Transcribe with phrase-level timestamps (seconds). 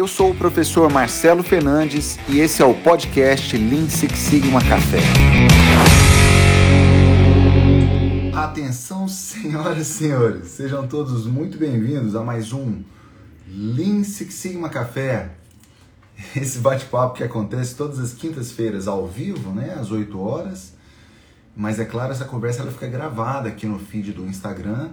[0.00, 4.98] eu sou o professor Marcelo Fernandes e esse é o podcast Lean Six Sigma Café.
[8.34, 12.82] Atenção, senhoras e senhores, sejam todos muito bem-vindos a mais um
[13.46, 15.32] Lean Six Sigma Café.
[16.34, 20.72] Esse bate-papo que acontece todas as quintas-feiras ao vivo, né, às 8 horas.
[21.54, 24.92] Mas é claro, essa conversa ela fica gravada aqui no feed do Instagram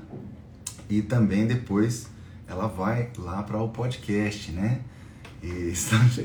[0.89, 2.07] e também depois
[2.45, 4.81] ela vai lá para o podcast, né?
[5.41, 6.19] E estamos,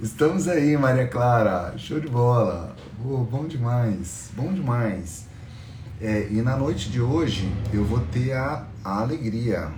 [0.00, 2.74] estamos aí, Maria Clara, show de bola,
[3.04, 5.26] oh, bom demais, bom demais.
[6.00, 9.72] É, e na noite de hoje eu vou ter a, a alegria,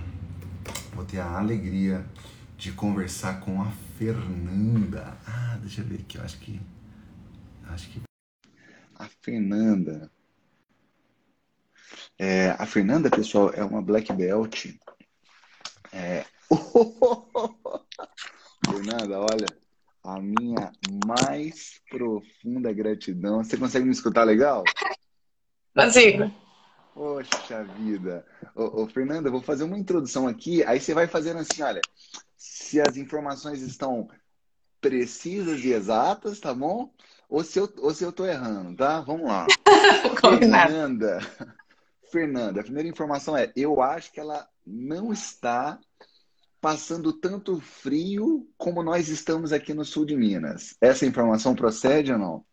[0.93, 2.05] vou ter a alegria
[2.57, 5.17] de conversar com a Fernanda.
[5.27, 6.61] Ah, deixa eu ver aqui, eu acho que,
[7.69, 8.01] acho que
[8.95, 10.09] a Fernanda.
[12.17, 14.67] É, a Fernanda, pessoal, é uma black belt
[15.91, 16.25] é...
[18.65, 19.57] Fernanda, olha,
[20.03, 23.43] a minha mais profunda gratidão.
[23.43, 24.63] Você consegue me escutar legal?
[25.75, 26.31] Consigo.
[26.93, 28.25] Poxa vida.
[28.55, 31.81] Ô, ô, Fernanda, vou fazer uma introdução aqui, aí você vai fazendo assim, olha,
[32.35, 34.09] se as informações estão
[34.81, 36.93] precisas e exatas, tá bom?
[37.29, 39.01] Ou se eu, ou se eu tô errando, tá?
[39.01, 39.45] Vamos lá.
[40.19, 41.19] Fernanda,
[42.11, 45.79] Fernanda, a primeira informação é, eu acho que ela não está
[46.61, 50.75] passando tanto frio como nós estamos aqui no sul de Minas.
[50.81, 52.45] Essa informação procede ou não?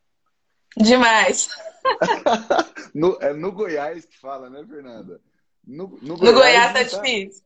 [0.76, 1.48] Demais.
[2.94, 5.20] no, é no Goiás que fala, né, Fernanda?
[5.66, 7.44] No, no Goiás, no Goiás tá, tá difícil.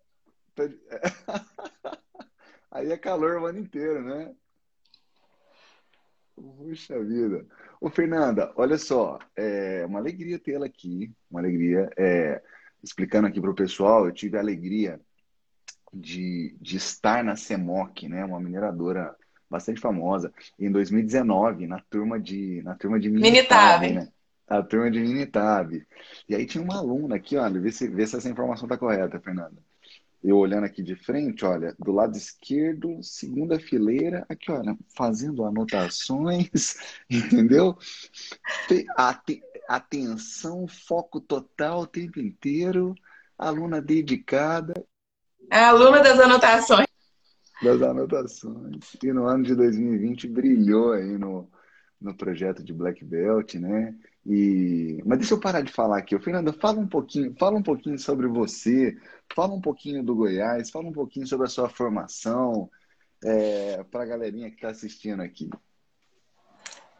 [0.55, 1.97] Tá...
[2.71, 4.33] Aí é calor o ano inteiro, né?
[6.35, 7.47] Puxa vida.
[7.81, 11.91] Ô, Fernanda, olha só, é uma alegria tê-la aqui, uma alegria.
[11.97, 12.43] É,
[12.83, 15.01] explicando aqui para o pessoal, eu tive a alegria
[15.93, 19.15] de, de estar na CEMOC, né, uma mineradora
[19.51, 23.95] bastante famosa, em 2019, na turma de, na turma de Minitab, Minitab.
[23.95, 24.13] né?
[24.47, 25.87] A turma de Minitab.
[26.29, 29.19] E aí tinha uma aluna aqui, olha, vê se, vê se essa informação está correta,
[29.21, 29.57] Fernanda.
[30.23, 36.77] Eu olhando aqui de frente, olha, do lado esquerdo, segunda fileira, aqui, olha, fazendo anotações,
[37.11, 37.77] entendeu?
[39.67, 42.95] Atenção, foco total o tempo inteiro,
[43.39, 44.75] aluna dedicada.
[45.51, 46.87] É a aluna das anotações.
[47.61, 48.97] Das anotações.
[49.03, 51.51] E no ano de 2020 brilhou aí no,
[52.01, 53.95] no projeto de Black Belt, né?
[54.25, 55.03] E...
[55.05, 56.19] Mas deixa eu parar de falar aqui.
[56.21, 58.97] Fernanda, fala um pouquinho, fala um pouquinho sobre você,
[59.35, 62.71] fala um pouquinho do Goiás, fala um pouquinho sobre a sua formação,
[63.25, 65.51] é, para a galerinha que está assistindo aqui.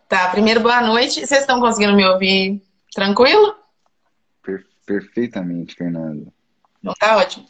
[0.09, 1.25] Tá, primeiro boa noite.
[1.25, 2.61] Vocês estão conseguindo me ouvir
[2.93, 3.55] tranquilo?
[4.43, 6.33] Per perfeitamente, Fernanda.
[6.81, 7.47] Então tá ótimo.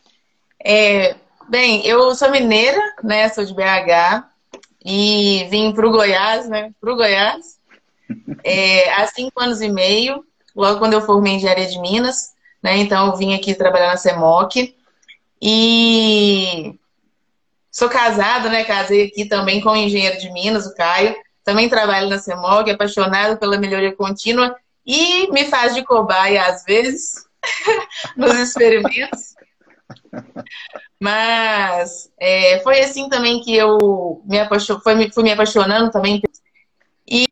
[0.62, 1.16] É,
[1.48, 3.28] bem, eu sou mineira, né?
[3.30, 4.24] Sou de BH
[4.84, 6.72] e vim para o Goiás, né?
[6.80, 7.58] Para o Goiás
[8.44, 12.76] é, há cinco anos e meio, logo quando eu formei em engenharia de Minas, né?
[12.76, 14.76] Então eu vim aqui trabalhar na CEMOC
[15.40, 16.74] e
[17.70, 18.64] sou casada, né?
[18.64, 21.16] Casei aqui também com o engenheiro de Minas, o Caio.
[21.42, 24.54] Também trabalho na CEMOC, apaixonado pela melhoria contínua
[24.84, 27.12] e me faz de cobaia às vezes
[28.14, 29.39] nos experimentos.
[31.00, 34.78] Mas é, foi assim também que eu me apaixon...
[34.80, 36.20] foi, fui me apaixonando também.
[37.08, 37.26] E,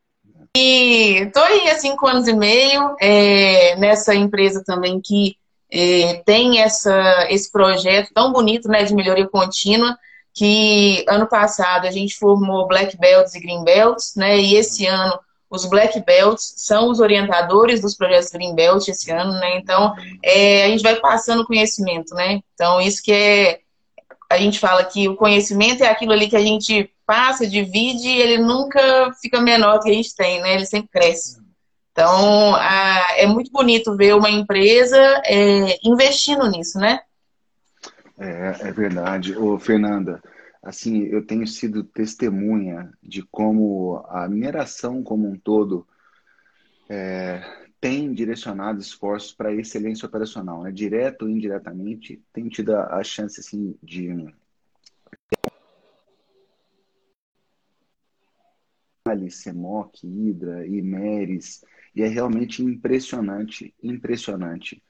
[0.56, 5.36] e tô aí há cinco anos e meio é, nessa empresa também que
[5.70, 9.96] é, tem essa, esse projeto tão bonito né, de melhoria contínua,
[10.32, 14.38] que ano passado a gente formou Black Belts e Green Belts, né?
[14.38, 15.18] E esse ano
[15.50, 19.56] os Black Belts são os orientadores dos projetos Green Belt esse ano, né?
[19.56, 22.40] Então, é, a gente vai passando conhecimento, né?
[22.54, 23.60] Então, isso que é.
[24.30, 28.20] A gente fala que o conhecimento é aquilo ali que a gente passa, divide, e
[28.20, 30.54] ele nunca fica menor que a gente tem, né?
[30.54, 31.38] Ele sempre cresce.
[31.92, 37.00] Então, a, é muito bonito ver uma empresa é, investindo nisso, né?
[38.18, 39.36] É, é verdade.
[39.36, 40.22] Ô, Fernanda,
[40.62, 45.86] assim, eu tenho sido testemunha de como a mineração como um todo
[46.88, 47.40] é,
[47.80, 50.72] tem direcionado esforços para excelência operacional, né?
[50.72, 54.08] direto ou indiretamente, tem tido a, chance assim, de
[59.04, 61.64] ali, CEMOC, Hidra, Imeres,
[61.94, 64.82] e é realmente impressionante, impressionante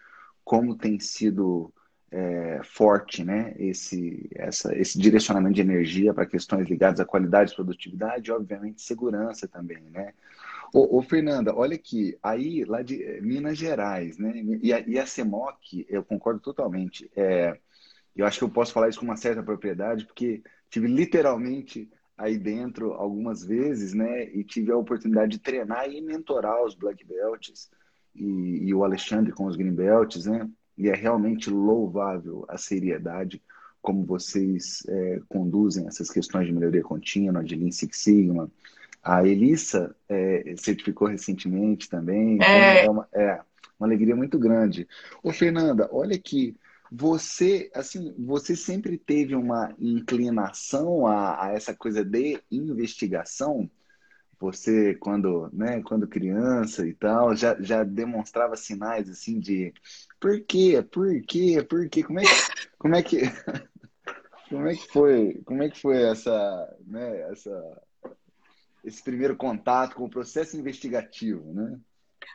[0.45, 1.73] como tem sido
[2.11, 3.55] é, forte, né?
[3.59, 9.47] Esse, essa, esse direcionamento de energia para questões ligadas à qualidade, produtividade e, obviamente, segurança
[9.47, 10.13] também, né?
[10.73, 14.33] Ô, ô, Fernanda, olha aqui, aí lá de eh, Minas Gerais, né?
[14.63, 17.11] E a, e a CEMOC, eu concordo totalmente.
[17.17, 17.59] É,
[18.15, 22.37] eu acho que eu posso falar isso com uma certa propriedade, porque tive literalmente aí
[22.37, 24.25] dentro algumas vezes, né?
[24.35, 27.71] E tive a oportunidade de treinar e mentorar os Black Belts
[28.15, 30.49] e, e o Alexandre com os Green Belts, né?
[30.79, 33.43] E é realmente louvável a seriedade
[33.83, 38.51] como vocês é, conduzem essas questões de melhoria contínua, de Lean Six Sigma.
[39.03, 42.37] A Elissa é, certificou recentemente também.
[42.37, 42.85] Então é.
[42.85, 43.41] É, uma, é
[43.79, 44.87] uma alegria muito grande.
[45.23, 46.57] Ô, Fernanda, olha que
[46.91, 53.71] você, assim, você sempre teve uma inclinação a, a, essa coisa de investigação?
[54.41, 59.73] Você, quando, né, quando criança e tal, já, já demonstrava sinais, assim, de
[60.21, 62.03] por quê, por quê, por quê?
[62.03, 62.31] Como é que,
[62.79, 63.21] como é que,
[64.49, 67.83] como é que foi, como é que foi essa, né, essa,
[68.85, 71.79] esse primeiro contato com o processo investigativo, né?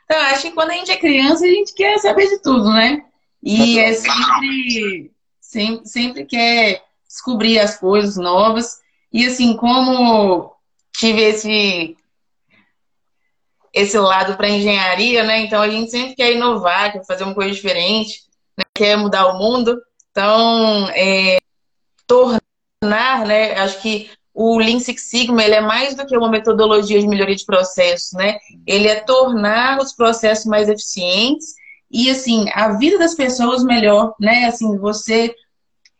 [0.04, 3.04] Então, acho que quando a gente é criança, a gente quer saber de tudo, né?
[3.42, 8.80] E é sempre, sempre, sempre quer descobrir as coisas novas.
[9.12, 10.54] E assim, como
[10.92, 11.96] tive esse
[13.74, 15.40] esse lado para engenharia, né?
[15.40, 18.22] Então a gente sempre quer inovar, quer fazer uma coisa diferente,
[18.56, 18.64] né?
[18.72, 19.82] quer mudar o mundo.
[20.12, 21.38] Então, é,
[22.06, 23.56] tornar, né?
[23.56, 27.34] Acho que o Lean Six Sigma ele é mais do que uma metodologia de melhoria
[27.34, 28.38] de processos, né?
[28.64, 31.54] Ele é tornar os processos mais eficientes
[31.90, 34.44] e assim a vida das pessoas melhor, né?
[34.44, 35.34] Assim você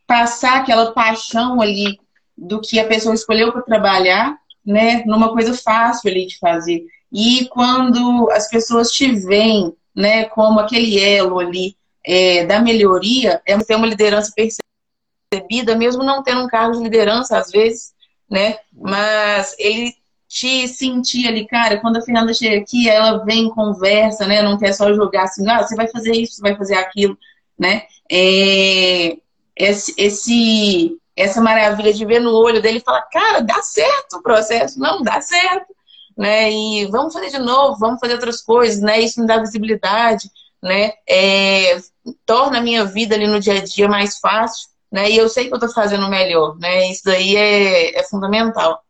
[0.07, 1.99] passar aquela paixão ali
[2.37, 5.03] do que a pessoa escolheu para trabalhar, né?
[5.07, 6.85] Numa coisa fácil ali de fazer.
[7.15, 10.25] E quando as pessoas te veem, né?
[10.25, 16.43] Como aquele elo ali é, da melhoria, é ter uma liderança percebida, mesmo não tendo
[16.43, 17.95] um cargo de liderança às vezes,
[18.29, 18.59] né?
[18.73, 19.95] Mas ele
[20.27, 24.43] te sentir ali, cara, quando a Fernanda chega aqui, ela vem, conversa, né?
[24.43, 27.17] Não quer só jogar assim, ah, você vai fazer isso, você vai fazer aquilo,
[27.57, 27.83] né?
[28.11, 29.17] É,
[29.57, 34.23] esse, esse, essa maravilha de ver no olho dele e falar, cara, dá certo o
[34.23, 35.74] processo, não, dá certo,
[36.17, 36.51] né?
[36.51, 39.01] E vamos fazer de novo, vamos fazer outras coisas, né?
[39.01, 40.31] Isso me dá visibilidade,
[40.63, 40.93] né?
[41.09, 41.79] É,
[42.25, 45.11] torna a minha vida ali no dia a dia mais fácil, né?
[45.11, 46.91] E eu sei que eu estou fazendo melhor, né?
[46.91, 48.83] Isso daí é, é fundamental.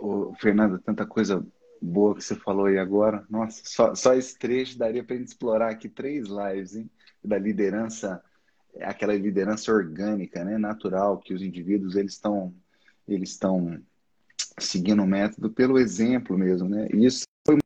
[0.00, 1.44] Ô, Fernanda, tanta coisa
[1.80, 3.24] boa que você falou aí agora.
[3.30, 6.90] Nossa, só, só esse trecho daria para gente explorar aqui três lives, hein?
[7.22, 8.22] Da liderança,
[8.80, 10.58] aquela liderança orgânica, né?
[10.58, 12.54] Natural, que os indivíduos eles estão
[13.06, 13.82] eles estão
[14.64, 16.88] seguindo o método pelo exemplo mesmo, né?
[16.92, 17.58] E isso foi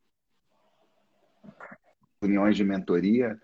[2.22, 3.40] reuniões de mentoria,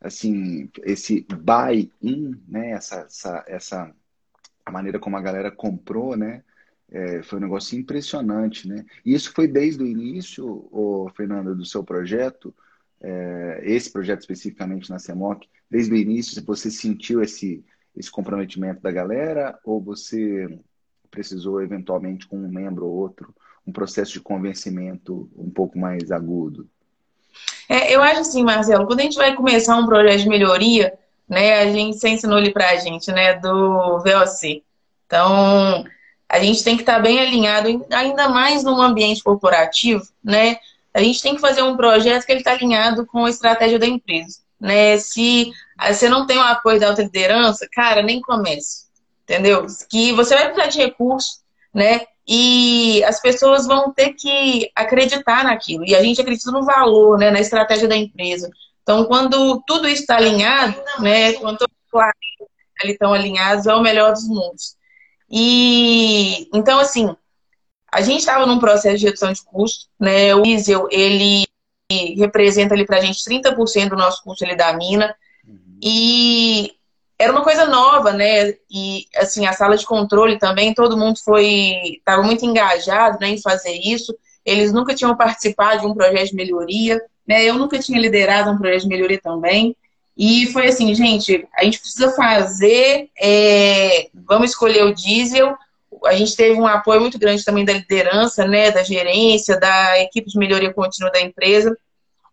[0.00, 2.72] assim, esse buy-in, né?
[2.72, 3.94] Essa, essa, essa
[4.64, 6.42] a maneira como a galera comprou, né?
[6.90, 8.84] É, foi um negócio impressionante, né?
[9.04, 12.54] E isso foi desde o início, ô, Fernanda, do seu projeto,
[13.00, 17.64] é, esse projeto especificamente na CEMOC, desde o início você sentiu esse,
[17.96, 20.58] esse comprometimento da galera ou você
[21.10, 23.34] precisou eventualmente com um membro ou outro,
[23.66, 26.68] um processo de convencimento um pouco mais agudo?
[27.68, 30.98] É, eu acho assim, Marcelo, quando a gente vai começar um projeto de melhoria,
[31.28, 34.64] né, a gente, você ensinou ali pra gente, né, do VOC.
[35.06, 35.84] Então,
[36.28, 40.56] a gente tem que estar bem alinhado, ainda mais num ambiente corporativo, né?
[40.94, 43.86] A gente tem que fazer um projeto que ele está alinhado com a estratégia da
[43.86, 44.96] empresa, né?
[44.98, 45.52] Se
[45.88, 48.86] você não tem o apoio da alta liderança, cara, nem comece,
[49.30, 49.64] entendeu?
[49.88, 51.40] Que você vai precisar de recursos,
[51.72, 52.00] né?
[52.26, 55.84] E as pessoas vão ter que acreditar naquilo.
[55.86, 57.30] E a gente acredita no valor, né?
[57.30, 58.50] Na estratégia da empresa.
[58.82, 61.34] Então, quando tudo está alinhado, né?
[61.34, 64.76] Quando todos os estão alinhados, é o melhor dos mundos.
[65.30, 67.14] E então, assim,
[67.92, 70.34] a gente estava num processo de redução de custo, né?
[70.34, 71.46] O diesel, ele
[72.16, 75.14] representa ali para a gente 30% do nosso custo ali da mina.
[75.46, 75.78] Uhum.
[75.82, 76.72] E
[77.20, 78.54] era uma coisa nova, né?
[78.70, 83.42] E assim, a sala de controle também, todo mundo foi estava muito engajado né, em
[83.42, 84.16] fazer isso.
[84.42, 86.98] Eles nunca tinham participado de um projeto de melhoria,
[87.28, 87.44] né?
[87.44, 89.76] Eu nunca tinha liderado um projeto de melhoria também.
[90.16, 95.54] E foi assim, gente, a gente precisa fazer, é, vamos escolher o diesel.
[96.06, 100.30] A gente teve um apoio muito grande também da liderança, né, da gerência, da equipe
[100.30, 101.76] de melhoria contínua da empresa,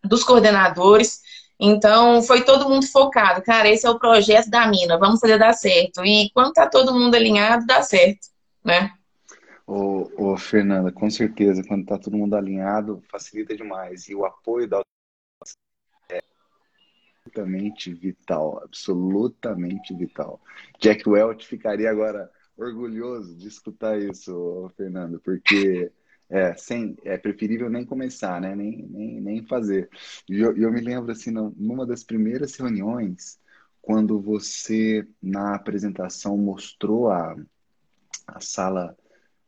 [0.02, 1.20] dos coordenadores.
[1.58, 3.42] Então, foi todo mundo focado.
[3.42, 6.04] Cara, esse é o projeto da mina, vamos fazer dar certo.
[6.04, 8.28] E quando tá todo mundo alinhado, dá certo,
[8.64, 8.92] né?
[9.66, 14.08] Ô, ô Fernanda, com certeza, quando tá todo mundo alinhado, facilita demais.
[14.08, 14.80] E o apoio da
[17.28, 20.40] absolutamente vital, absolutamente vital.
[20.80, 25.92] Jack Welch ficaria agora orgulhoso de escutar isso, Fernando, porque
[26.30, 28.54] é, sem, é preferível nem começar, né?
[28.54, 29.88] nem, nem, nem fazer.
[30.28, 33.38] E eu, eu me lembro, assim, numa das primeiras reuniões,
[33.80, 37.34] quando você, na apresentação, mostrou a,
[38.26, 38.96] a sala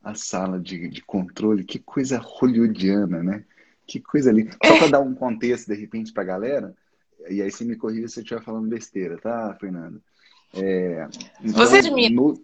[0.03, 3.45] a sala de, de controle, que coisa hollywoodiana, né?
[3.87, 4.51] Que coisa ali.
[4.65, 6.75] Só para dar um contexto, de repente, para a galera,
[7.29, 10.03] e aí você me corrija se eu estiver falando besteira, tá, Fernando?
[10.55, 11.07] É,
[11.43, 12.15] então, você admira.
[12.15, 12.43] No...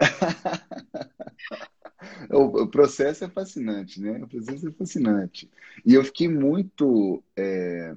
[2.30, 4.22] o, processo é fascinante, né?
[4.22, 5.50] O processo é fascinante.
[5.84, 7.94] E eu fiquei muito é,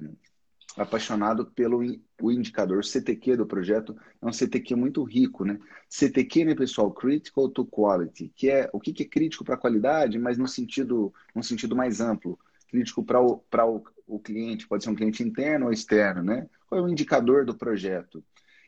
[0.76, 1.80] apaixonado pelo
[2.20, 3.96] o indicador CTQ do projeto.
[4.20, 5.58] É um CTQ muito rico, né?
[5.88, 6.90] CTQ, né, pessoal?
[6.90, 10.48] Critical to Quality, que é o que, que é crítico para a qualidade, mas no
[10.48, 12.38] sentido, no sentido mais amplo.
[12.68, 16.48] Crítico para o, o, o cliente, pode ser um cliente interno ou externo, né?
[16.66, 18.24] Qual é o indicador do projeto?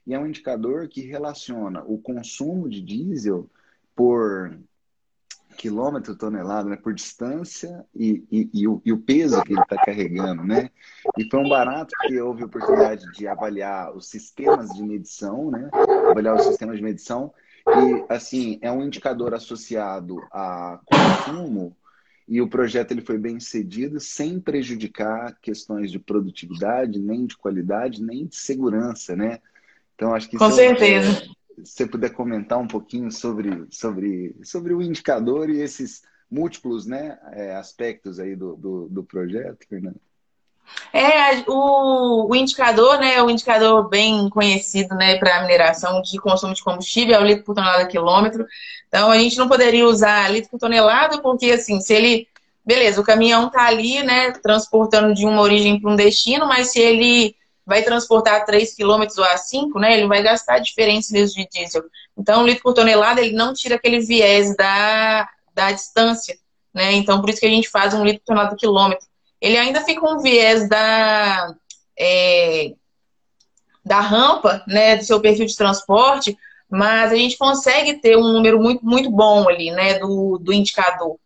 [0.07, 3.51] E é um indicador que relaciona o consumo de diesel
[3.95, 4.57] por
[5.57, 9.77] quilômetro tonelada, né, por distância e, e, e, o, e o peso que ele está
[9.77, 10.71] carregando, né?
[11.19, 15.69] E foi um barato que houve a oportunidade de avaliar os sistemas de medição, né?
[16.11, 17.33] Avaliar os sistemas de medição
[17.67, 21.77] e assim é um indicador associado a consumo
[22.29, 28.03] e o projeto ele foi bem cedido sem prejudicar questões de produtividade, nem de qualidade,
[28.03, 29.41] nem de segurança, né?
[29.95, 34.83] Então acho que com certeza é, você puder comentar um pouquinho sobre, sobre, sobre o
[34.83, 40.01] indicador e esses múltiplos né, é, aspectos aí do, do, do projeto, Fernando.
[40.93, 46.63] É, o, o indicador, né, o indicador bem conhecido, né, para mineração de consumo de
[46.63, 48.45] combustível é o litro por tonelada quilômetro.
[48.89, 52.29] Então, a gente não poderia usar litro por tonelada, porque, assim, se ele...
[52.65, 56.81] Beleza, o caminhão tá ali, né, transportando de uma origem para um destino, mas se
[56.81, 61.49] ele vai transportar 3 km ou a 5, né, ele vai gastar diferentes litros de
[61.49, 61.83] diesel.
[62.17, 66.39] Então, litro por tonelada, ele não tira aquele viés da, da distância,
[66.73, 66.93] né?
[66.93, 69.07] Então, por isso que a gente faz um litro por tonelada quilômetro.
[69.41, 71.55] Ele ainda fica um viés da,
[71.99, 72.73] é,
[73.85, 76.39] da rampa, né, do seu perfil de transporte,
[76.71, 81.19] mas a gente consegue ter um número muito, muito bom ali, né, do, do indicador.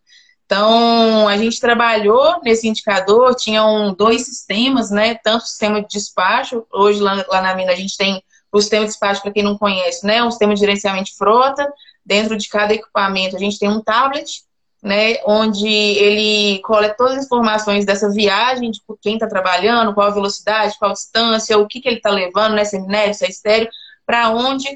[0.50, 5.14] Então, a gente trabalhou nesse indicador, tinham dois sistemas, né?
[5.14, 8.82] Tanto o sistema de despacho, hoje lá, lá na mina a gente tem o sistema
[8.82, 10.20] de despacho, para quem não conhece, né?
[10.24, 11.72] Um sistema de gerenciamento de frota.
[12.04, 14.42] Dentro de cada equipamento, a gente tem um tablet,
[14.82, 15.18] né?
[15.24, 20.76] Onde ele coleta todas as informações dessa viagem, de quem está trabalhando, qual a velocidade,
[20.80, 22.64] qual a distância, o que, que ele está levando, né?
[22.64, 23.68] Se é minério, se é estéreo,
[24.04, 24.66] para onde.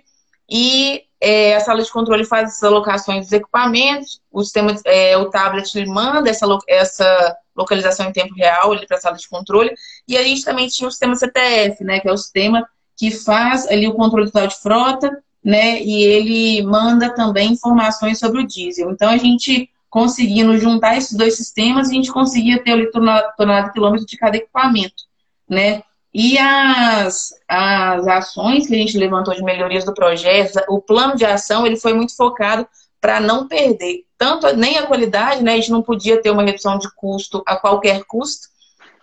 [0.48, 5.30] E é, a sala de controle faz as alocações dos equipamentos, o sistema, é, o
[5.30, 9.72] tablet ele manda essa, essa localização em tempo real para a sala de controle,
[10.06, 12.66] e a gente também tinha o sistema CTF, né, que é o sistema
[12.96, 18.42] que faz ali o controle total de frota, né, e ele manda também informações sobre
[18.42, 18.90] o diesel.
[18.90, 24.04] Então a gente conseguindo juntar esses dois sistemas, a gente conseguia ter o tonelada quilômetro
[24.04, 25.04] de cada equipamento,
[25.48, 25.84] né?
[26.14, 31.24] E as, as ações que a gente levantou de melhorias do projeto, o plano de
[31.24, 32.68] ação, ele foi muito focado
[33.00, 35.52] para não perder tanto nem a qualidade, né?
[35.52, 38.46] A gente não podia ter uma redução de custo a qualquer custo.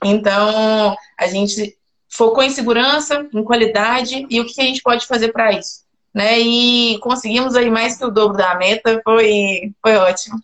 [0.03, 1.77] Então, a gente
[2.09, 5.81] focou em segurança, em qualidade e o que a gente pode fazer para isso.
[6.13, 6.39] Né?
[6.39, 10.41] E conseguimos aí mais que o dobro da meta, foi, foi ótimo.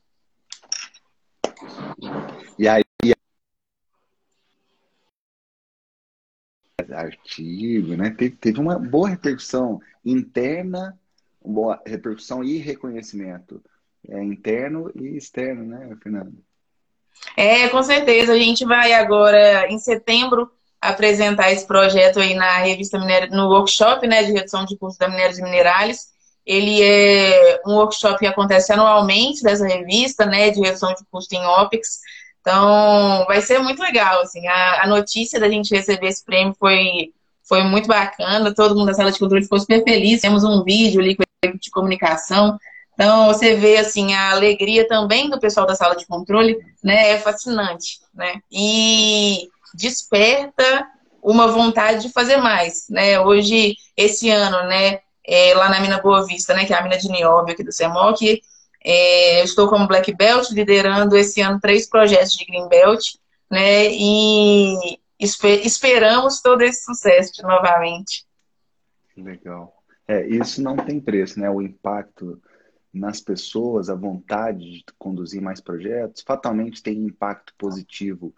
[2.60, 2.84] E aí,
[6.92, 8.10] artigo, né?
[8.12, 10.98] Teve, teve uma boa repercussão interna,
[11.44, 13.62] boa repercussão e reconhecimento
[14.08, 16.38] é, interno e externo, né, Fernando?
[17.36, 18.34] É, com certeza.
[18.34, 24.08] A gente vai agora, em setembro, apresentar esse projeto aí na revista Minério, no workshop
[24.08, 26.08] né, de redução de custos da Minérios e Minerais.
[26.46, 31.46] Ele é um workshop que acontece anualmente dessa revista, né, de redução de custo em
[31.46, 32.00] OPEX.
[32.48, 34.48] Então, vai ser muito legal, assim.
[34.48, 37.12] A, a, notícia da gente receber esse prêmio foi,
[37.44, 38.56] foi muito bacana.
[38.56, 40.22] Todo mundo da sala de cultura ficou super feliz.
[40.22, 42.58] Temos um vídeo ali com equipe de comunicação.
[42.94, 47.10] Então, você vê, assim, a alegria também do pessoal da sala de controle, né?
[47.10, 48.40] É fascinante, né?
[48.50, 50.88] E desperta
[51.22, 53.20] uma vontade de fazer mais, né?
[53.20, 55.02] Hoje, esse ano, né?
[55.28, 56.64] É, lá na Mina Boa Vista, né?
[56.64, 58.42] Que é a mina de nióbio aqui do CEMOC,
[58.90, 63.16] é, estou como Black Belt, liderando esse ano três projetos de Green Belt,
[63.52, 63.92] né?
[63.92, 68.26] E esper esperamos todo esse sucesso de novamente.
[69.18, 69.76] Legal.
[70.08, 71.50] É, isso não tem preço, né?
[71.50, 72.42] O impacto
[72.94, 78.34] nas pessoas, a vontade de conduzir mais projetos, fatalmente tem impacto positivo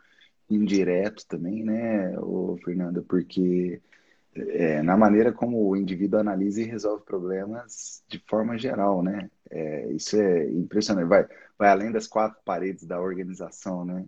[0.49, 3.79] indireto também, né, o Fernanda, porque
[4.35, 9.29] é, na maneira como o indivíduo analisa e resolve problemas de forma geral, né?
[9.51, 11.07] É, isso é impressionante.
[11.07, 11.27] Vai,
[11.57, 14.05] vai além das quatro paredes da organização, né?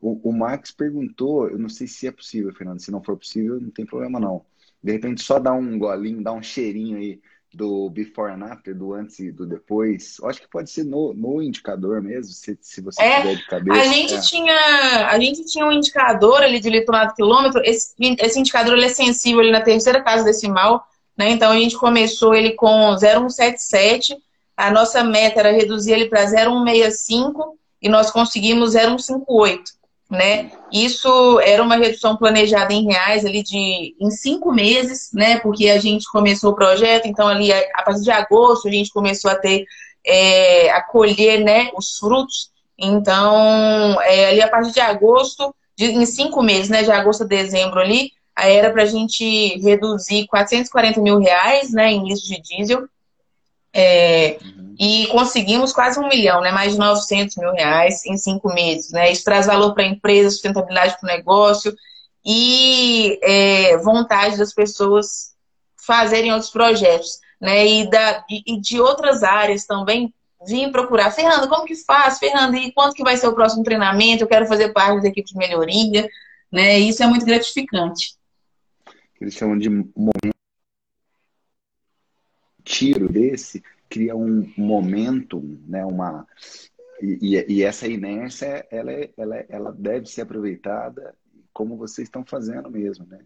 [0.00, 2.80] O, o Max perguntou, eu não sei se é possível, Fernando.
[2.80, 4.44] Se não for possível, não tem problema não.
[4.82, 7.20] De repente, só dá um golinho, dá um cheirinho aí
[7.52, 10.18] do before and after, do antes e do depois?
[10.18, 13.46] Eu acho que pode ser no, no indicador mesmo, se, se você é, tiver de
[13.46, 13.80] cabeça.
[13.80, 14.20] A gente, é.
[14.20, 18.90] tinha, a gente tinha um indicador ali de litrado quilômetro, esse, esse indicador ele é
[18.90, 21.30] sensível ali na terceira casa decimal, né?
[21.30, 24.16] Então a gente começou ele com 0,177,
[24.66, 30.50] a nossa meta era reduzir ele para 0,165 e nós conseguimos 0,158 né?
[30.72, 35.38] Isso era uma redução planejada em reais ali de em cinco meses, né?
[35.38, 39.30] Porque a gente começou o projeto, então ali a partir de agosto a gente começou
[39.30, 39.64] a ter
[40.04, 41.70] é, a colher, né?
[41.76, 42.50] Os frutos.
[42.76, 46.82] Então é, ali a partir de agosto, de, em cinco meses, né?
[46.82, 51.92] De agosto a dezembro ali, aí era para a gente reduzir 440 mil reais, né?
[51.92, 52.88] Em lixo de diesel.
[53.72, 54.74] É, uhum.
[54.78, 56.50] E conseguimos quase um milhão, né?
[56.50, 58.90] mais de 900 mil reais em cinco meses.
[58.90, 59.12] Né?
[59.12, 61.74] Isso traz valor para a empresa, sustentabilidade para o negócio
[62.24, 65.34] e é, vontade das pessoas
[65.76, 67.18] fazerem outros projetos.
[67.40, 67.66] Né?
[67.66, 70.12] E, da, e de outras áreas também
[70.46, 71.10] vim procurar.
[71.10, 72.18] Fernando, como que faz?
[72.18, 74.24] Fernando, e quanto que vai ser o próximo treinamento?
[74.24, 76.08] Eu quero fazer parte da equipe de melhoria.
[76.50, 76.78] Né?
[76.78, 78.14] Isso é muito gratificante.
[79.20, 80.39] Eles chamam de momento
[82.70, 86.24] tiro desse cria um momentum, né, uma
[87.02, 91.14] e, e, essa inércia ela, é, ela, é, ela deve ser aproveitada
[91.52, 93.18] como vocês estão fazendo mesmo, né?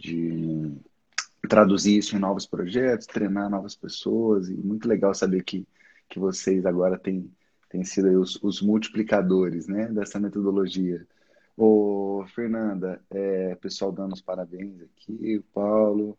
[0.00, 0.72] De
[1.48, 5.66] traduzir isso em novos projetos, treinar novas pessoas e muito legal saber que,
[6.08, 7.30] que vocês agora têm,
[7.68, 11.06] têm sido os, os multiplicadores, né, dessa metodologia.
[11.56, 16.18] Ô, Fernanda, é, pessoal dando os parabéns aqui, o Paulo,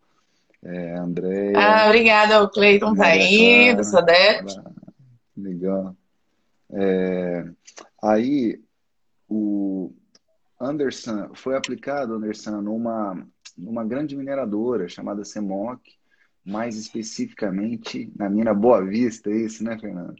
[0.65, 1.53] é, André.
[1.55, 4.47] Ah, obrigada, o Cleiton tá aí, do SODEP.
[5.37, 5.95] Legal.
[6.71, 7.45] É,
[8.01, 8.59] aí,
[9.29, 9.93] o
[10.59, 15.81] Anderson, foi aplicado, Anderson, numa, numa grande mineradora chamada Semoc,
[16.43, 20.15] mais especificamente na mina Boa Vista, é isso, né, Fernando?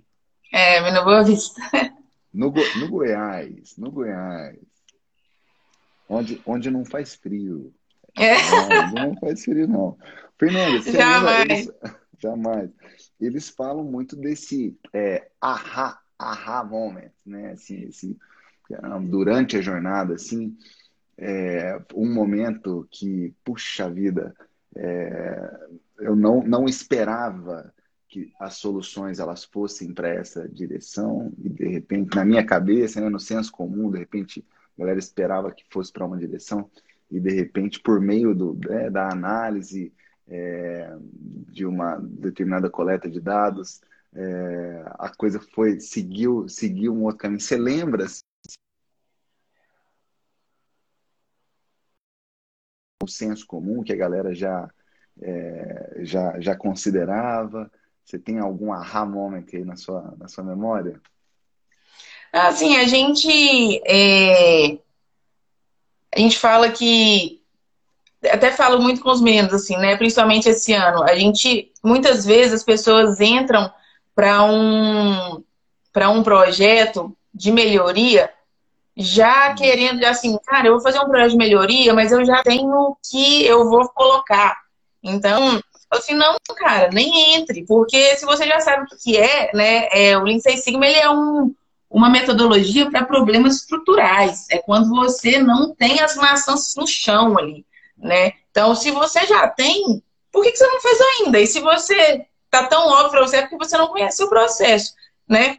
[0.53, 1.59] É, mina Boa Vista.
[2.37, 4.57] No, no Goiás, no Goiás,
[6.09, 7.74] onde, onde não faz frio.
[8.17, 8.35] É.
[8.93, 9.97] Não, não faz frio, não.
[10.37, 11.49] Fernanda, jamais.
[11.49, 11.73] Eles,
[12.21, 12.71] jamais.
[13.19, 17.51] Eles falam muito desse é, aha, aha moment, né?
[17.51, 18.17] Assim, esse,
[19.09, 20.57] durante a jornada, assim,
[21.17, 24.35] é, um momento que, puxa vida,
[24.75, 27.73] é, eu não, não esperava
[28.07, 33.09] que as soluções elas fossem para essa direção e de repente na minha cabeça, né,
[33.09, 34.45] no senso comum, de repente
[34.77, 36.69] a galera esperava que fosse para uma direção
[37.09, 39.94] e de repente por meio do, né, da análise
[40.27, 40.96] é,
[41.51, 43.81] de uma determinada coleta de dados,
[44.13, 47.39] é, a coisa foi seguiu seguiu um outro caminho.
[47.39, 48.05] Você lembra
[53.03, 54.70] o senso comum que a galera já
[55.22, 57.72] é, já, já considerava?
[58.03, 61.01] Você tem algum aha moment aí na sua, na sua memória?
[62.31, 64.77] Assim, a gente é,
[66.15, 67.41] a gente fala que
[68.23, 69.97] até falo muito com os meninos, assim, né?
[69.97, 71.03] Principalmente esse ano.
[71.03, 73.71] A gente, muitas vezes, as pessoas entram
[74.15, 75.43] para um,
[75.91, 78.31] para um projeto de melhoria
[78.97, 82.71] já querendo, assim, cara, eu vou fazer um projeto de melhoria, mas eu já tenho
[82.71, 84.57] o que eu vou colocar.
[85.03, 89.89] Então, assim, não, cara, nem entre, porque se você já sabe o que é, né,
[89.91, 91.53] é, o Lean Six Sigma, ele é um,
[91.89, 94.45] uma metodologia para problemas estruturais.
[94.50, 97.65] É quando você não tem as maçãs no chão ali
[97.98, 98.33] né?
[98.51, 101.39] Então, se você já tem, por que, você não fez ainda?
[101.39, 104.93] E se você tá tão óbvio para você, é porque você não conhece o processo,
[105.27, 105.57] né?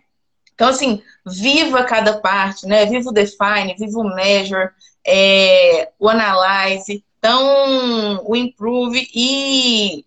[0.55, 2.87] Então, assim, viva cada parte, né?
[2.87, 4.71] Viva o define, viva o measure,
[5.07, 10.05] é, o analyze, então, o improve e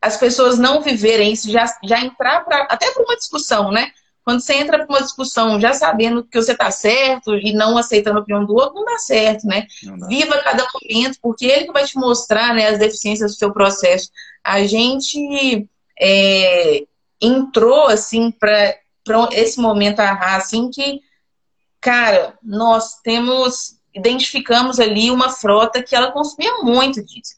[0.00, 3.90] as pessoas não viverem isso, já, já entrar para até para uma discussão, né?
[4.30, 8.18] Quando você entra para uma discussão já sabendo que você está certo e não aceitando
[8.18, 9.66] a opinião do outro, não dá certo, né?
[9.82, 10.06] Dá.
[10.06, 14.08] Viva cada momento, porque ele que vai te mostrar né, as deficiências do seu processo.
[14.44, 15.68] A gente
[16.00, 16.84] é,
[17.20, 18.76] entrou, assim, para
[19.32, 21.00] esse momento arra, assim, que,
[21.80, 27.34] cara, nós temos, identificamos ali uma frota que ela consumia muito disso.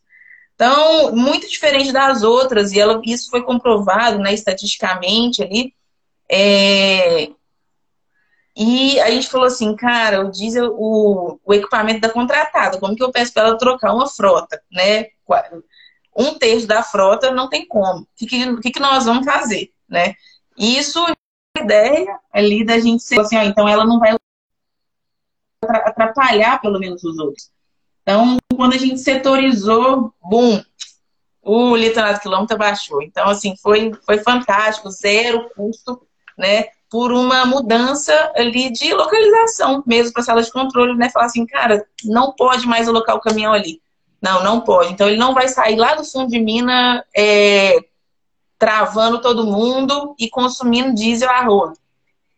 [0.54, 5.72] Então, muito diferente das outras, e ela, isso foi comprovado, né, estatisticamente ali,
[6.32, 7.30] é...
[8.56, 13.02] E a gente falou assim, cara, o diesel, o, o equipamento da contratada, como que
[13.02, 15.06] eu peço para ela trocar uma frota, né?
[16.16, 18.00] Um terço da frota não tem como.
[18.00, 20.14] O que, que, que nós vamos fazer, né?
[20.56, 24.16] Isso é ideia ali da gente ser assim, ó, então ela não vai
[25.62, 27.50] atrapalhar pelo menos os outros.
[28.02, 30.62] Então, quando a gente setorizou, bum,
[31.42, 33.02] o literato quilômetro baixou.
[33.02, 36.66] Então, assim, foi, foi fantástico, zero custo, né?
[36.90, 41.10] Por uma mudança ali de localização mesmo para a sala de controle, né?
[41.10, 43.80] Falar assim, cara, não pode mais alocar o caminhão ali.
[44.20, 44.92] Não, não pode.
[44.92, 47.76] Então, ele não vai sair lá do fundo de mina é,
[48.58, 51.74] travando todo mundo e consumindo diesel a roda.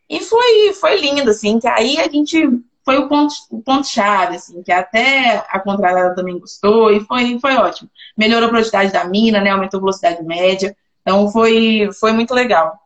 [0.08, 2.48] E foi, foi lindo, assim, que aí a gente
[2.84, 7.38] foi o ponto, o ponto chave, assim, que até a contratada também gostou e foi,
[7.40, 7.90] foi ótimo.
[8.16, 9.50] Melhorou a produtividade da mina, né?
[9.50, 10.76] Aumentou a velocidade média.
[11.02, 12.78] Então foi, foi muito legal.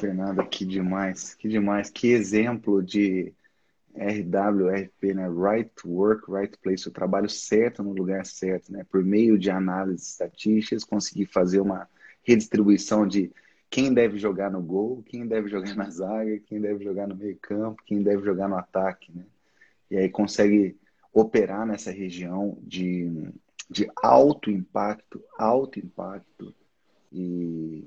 [0.00, 3.32] Fernanda, que demais, que demais, que exemplo de
[3.94, 5.28] RWRP, né?
[5.28, 8.84] Right Work, Right Place, o trabalho certo no lugar certo, né?
[8.90, 11.88] Por meio de análises estatísticas, conseguir fazer uma
[12.22, 13.30] redistribuição de
[13.68, 17.36] quem deve jogar no gol, quem deve jogar na zaga, quem deve jogar no meio
[17.40, 19.24] campo, quem deve jogar no ataque, né?
[19.90, 20.76] E aí consegue
[21.12, 23.30] operar nessa região de,
[23.68, 26.54] de alto impacto, alto impacto
[27.12, 27.84] e,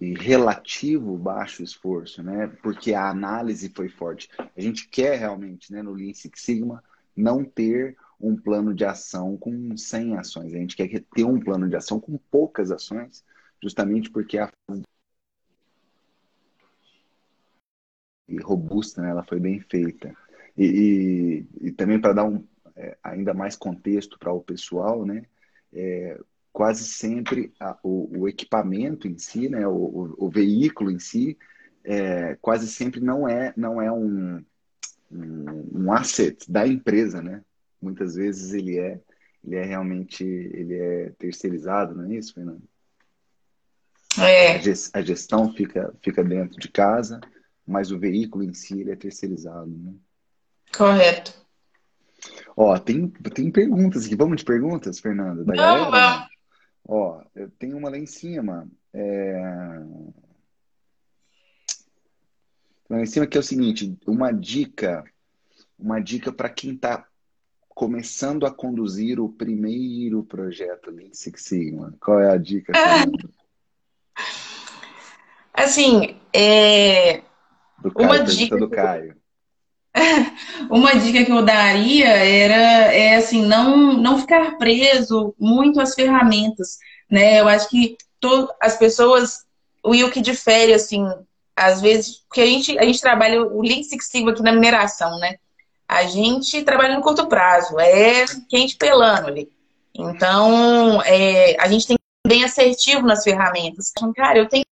[0.00, 2.46] e, relativo baixo esforço, né?
[2.62, 4.28] Porque a análise foi forte.
[4.38, 6.82] A gente quer realmente, né, no Lean Six Sigma,
[7.16, 10.54] não ter um plano de ação com 100 ações.
[10.54, 13.24] A gente quer ter um plano de ação com poucas ações,
[13.62, 14.50] justamente porque a
[18.28, 19.10] e robusta, né?
[19.10, 20.14] ela foi bem feita.
[20.56, 25.24] E, e, e também para dar um, é, ainda mais contexto para o pessoal, né?
[25.72, 26.18] É,
[26.56, 29.68] quase sempre a, o, o, equipamento em si, né?
[29.68, 31.36] o, o, veículo em si,
[31.84, 34.42] é, quase sempre não é, não é um,
[35.12, 37.42] um, um asset da empresa, né?
[37.78, 38.98] Muitas vezes ele é,
[39.44, 42.62] ele é realmente ele é terceirizado, não é isso, Fernando?
[44.18, 44.56] É.
[44.94, 47.20] A gestão fica, fica dentro de casa,
[47.66, 49.68] mas o veículo em si ele é terceirizado.
[49.68, 49.92] Né?
[50.74, 51.34] Correto.
[52.56, 54.16] Ó, tem, tem perguntas aqui.
[54.16, 55.44] Vamos de perguntas, Fernanda?
[55.44, 56.15] Da Não, galera?
[56.88, 58.68] Ó, eu tenho uma lá em cima.
[58.92, 59.42] É...
[62.88, 65.04] Lá em cima que é o seguinte, uma dica,
[65.76, 67.04] uma dica para quem está
[67.68, 71.92] começando a conduzir o primeiro projeto Lean Six Sigma.
[72.00, 72.72] Qual é a dica?
[75.52, 77.22] Assim, é...
[77.82, 79.16] Do Caio, uma dica do Caio.
[80.70, 86.78] uma dica que eu daria era é assim não não ficar preso muito às ferramentas,
[87.10, 87.40] né?
[87.40, 89.44] Eu acho que to, as pessoas
[89.82, 91.06] o o que difere assim
[91.54, 95.18] às vezes porque a gente a gente trabalha o Lean Six Sigma aqui na mineração,
[95.18, 95.36] né?
[95.88, 99.48] A gente trabalha no curto prazo, é quente pelando ali.
[99.94, 103.92] Então, é, a gente tem que ser bem assertivo nas ferramentas.
[103.96, 104.64] Então, cara, eu tenho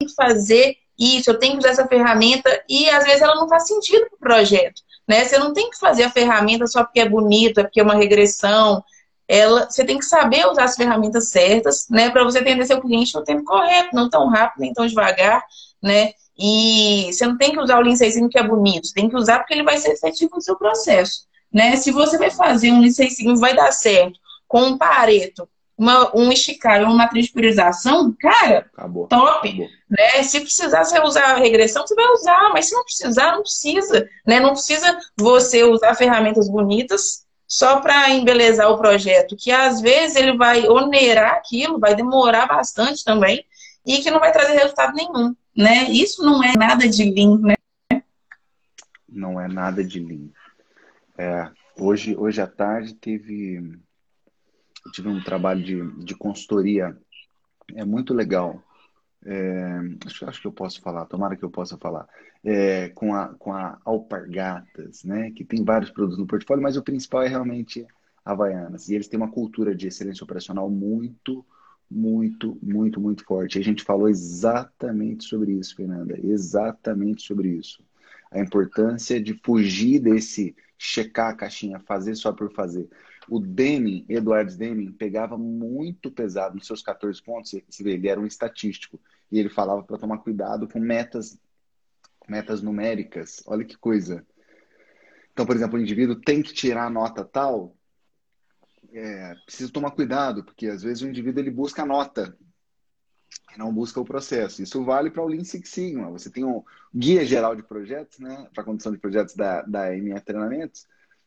[0.00, 3.66] que fazer isso, eu tenho que usar essa ferramenta e às vezes ela não faz
[3.66, 4.82] sentido para o projeto.
[5.06, 5.24] Né?
[5.24, 8.82] Você não tem que fazer a ferramenta só porque é bonita, porque é uma regressão.
[9.28, 13.14] Ela, você tem que saber usar as ferramentas certas, né, para você atender seu cliente
[13.14, 15.42] no tempo correto, não tão rápido nem tão devagar,
[15.82, 16.12] né?
[16.38, 17.96] E você não tem que usar o Lean
[18.30, 21.22] que é bonito, você tem que usar porque ele vai ser efetivo no seu processo,
[21.52, 21.74] né?
[21.74, 26.82] Se você vai fazer um Lean vai dar certo com um pareto uma, um esticar
[26.82, 29.48] uma matriz de priorização, cara, acabou, top.
[29.48, 29.68] Acabou.
[29.90, 30.22] Né?
[30.22, 34.08] Se precisar você usar a regressão, você vai usar, mas se não precisar, não precisa.
[34.26, 34.40] Né?
[34.40, 40.36] Não precisa você usar ferramentas bonitas só para embelezar o projeto, que às vezes ele
[40.36, 43.44] vai onerar aquilo, vai demorar bastante também,
[43.84, 45.34] e que não vai trazer resultado nenhum.
[45.56, 45.84] Né?
[45.90, 47.54] Isso não é nada de Lean, né?
[49.08, 50.28] Não é nada de Lean.
[51.16, 53.78] É, hoje, hoje à tarde teve
[54.86, 56.96] eu tive um trabalho de, de consultoria,
[57.74, 58.62] é muito legal.
[59.24, 62.06] É, acho, acho, que eu posso falar, tomara que eu possa falar,
[62.44, 66.82] é, com, a, com a Alpargatas, né, que tem vários produtos no portfólio, mas o
[66.82, 67.84] principal é realmente
[68.24, 68.88] Havaianas.
[68.88, 71.44] E eles têm uma cultura de excelência operacional muito,
[71.90, 73.58] muito, muito, muito forte.
[73.58, 77.82] E a gente falou exatamente sobre isso, Fernanda, exatamente sobre isso.
[78.30, 82.88] A importância de fugir desse checar a caixinha, fazer só por fazer.
[83.28, 87.52] O Deming, Eduardo Deming, pegava muito pesado nos seus 14 pontos.
[87.68, 89.00] Você vê, ele era um estatístico.
[89.30, 91.38] E ele falava para tomar cuidado com metas,
[92.28, 93.42] metas numéricas.
[93.46, 94.24] Olha que coisa.
[95.32, 97.76] Então, por exemplo, o indivíduo tem que tirar a nota tal.
[98.92, 102.36] É, precisa tomar cuidado, porque às vezes o indivíduo ele busca a nota
[103.52, 104.62] e não busca o processo.
[104.62, 106.10] Isso vale para o Lean Six Sigma.
[106.10, 106.62] Você tem um
[106.94, 110.86] guia geral de projetos, né, para condução de projetos da, da ME Treinamentos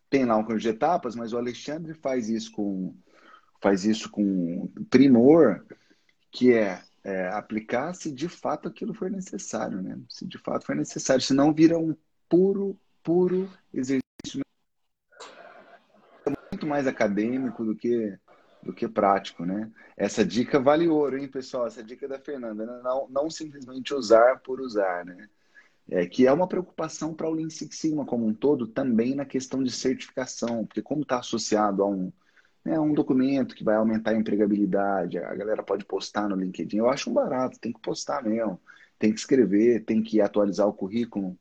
[0.10, 2.96] tem lá um conjunto de etapas, mas o Alexandre faz isso com
[3.62, 5.66] faz isso com primor,
[6.32, 10.00] que é, é aplicar se de fato aquilo for necessário, né?
[10.10, 11.96] Se de fato for necessário, senão vira um
[12.30, 14.42] puro, puro exercício
[16.52, 18.18] muito mais acadêmico do que
[18.62, 19.72] do que prático, né?
[19.96, 21.68] Essa dica vale ouro, hein, pessoal?
[21.68, 22.82] Essa dica da Fernanda, né?
[22.84, 25.30] não, não simplesmente usar por usar, né?
[25.92, 29.26] É, que é uma preocupação para o Lean Six Sigma como um todo, também na
[29.26, 32.12] questão de certificação, porque como está associado a um,
[32.64, 36.90] né, um documento que vai aumentar a empregabilidade, a galera pode postar no LinkedIn, eu
[36.90, 38.60] acho um barato, tem que postar mesmo,
[39.00, 41.36] tem que escrever, tem que atualizar o currículo,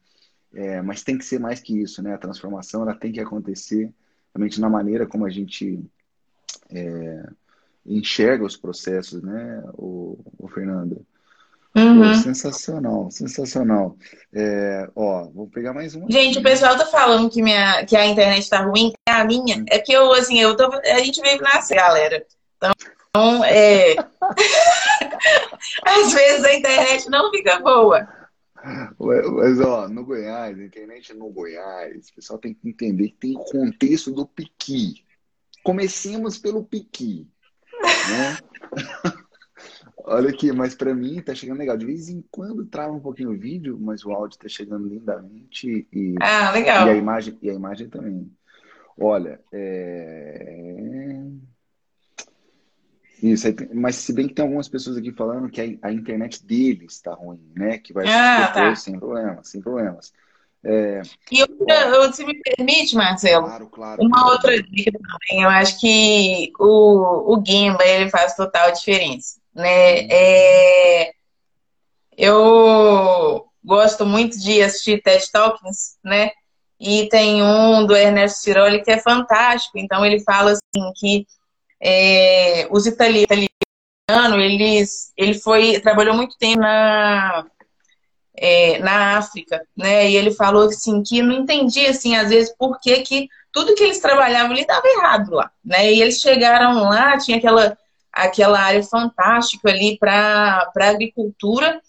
[0.53, 2.15] é, mas tem que ser mais que isso, né?
[2.15, 3.93] A transformação ela tem que acontecer
[4.35, 5.85] realmente na maneira como a gente
[6.71, 7.29] é,
[7.85, 11.05] enxerga os processos, né, o, o Fernando?
[11.79, 12.13] Uhum.
[12.13, 13.97] Pô, sensacional, sensacional.
[14.33, 16.11] É, ó, vou pegar mais um.
[16.11, 19.65] Gente, o pessoal tá falando que, minha, que a internet tá ruim, é a minha.
[19.71, 22.27] É que eu, assim, eu tô, a gente veio nascer, galera.
[22.57, 23.95] Então, é...
[25.87, 28.09] às vezes a internet não fica boa.
[28.99, 33.37] Mas, ó, no Goiás, a internet no Goiás, o pessoal tem que entender que tem
[33.37, 35.05] o contexto do piqui.
[35.63, 37.27] Comecemos pelo piqui,
[37.83, 38.39] né?
[40.11, 41.77] Olha aqui, mas para mim tá chegando legal.
[41.77, 45.87] De vez em quando trava um pouquinho o vídeo, mas o áudio tá chegando lindamente
[45.93, 46.87] e, ah, legal.
[46.87, 48.31] e a imagem e a imagem também.
[48.99, 51.21] Olha, é...
[53.23, 57.13] Isso, mas se bem que tem algumas pessoas aqui falando que a, internet deles está
[57.13, 57.77] ruim, né?
[57.77, 58.75] Que vai ah, se tá.
[58.77, 60.13] sem problemas, sem problemas.
[60.65, 61.03] É...
[61.31, 64.33] E eu, se me permite, Marcelo, claro, claro, uma claro.
[64.33, 70.07] outra dica também, eu acho que o, o Gimba ele faz total diferença né?
[70.11, 71.13] É,
[72.17, 76.31] eu gosto muito de assistir TED Talks, né?
[76.81, 79.79] E tem um do Ernesto Ciroli que é fantástico.
[79.79, 81.27] Então ele fala assim que
[81.81, 83.49] é, os italianos,
[84.11, 87.47] eles, ele foi trabalhou muito tempo na
[88.41, 90.09] é, na África, né?
[90.11, 93.83] E ele falou assim que não entendia assim às vezes por que, que tudo que
[93.83, 95.93] eles trabalhavam ali dava errado lá, né?
[95.93, 97.77] E eles chegaram lá, tinha aquela
[98.19, 101.81] aquela área fantástica ali para a agricultura.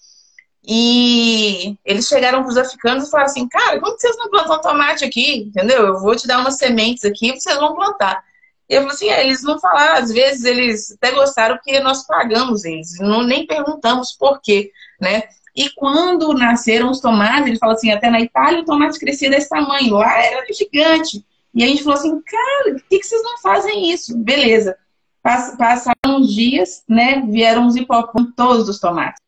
[0.64, 5.06] E eles chegaram para os africanos e falaram assim: Cara, como vocês não plantam tomate
[5.06, 5.44] aqui?
[5.48, 5.88] Entendeu?
[5.88, 8.24] Eu vou te dar umas sementes aqui vocês vão plantar.
[8.70, 12.06] E eu falei assim: é, eles não falaram, às vezes eles até gostaram porque nós
[12.06, 15.24] pagamos eles, não, nem perguntamos por quê, né?
[15.56, 19.50] E quando nasceram os tomates, ele falou assim: até na Itália o tomate crescia desse
[19.50, 21.26] tamanho, lá era gigante.
[21.54, 24.16] E a gente falou assim: cara, por que, que vocês não fazem isso?
[24.18, 24.78] Beleza.
[25.24, 27.22] Passaram uns dias, né?
[27.28, 29.22] Vieram os hipopótamos, todos os tomates.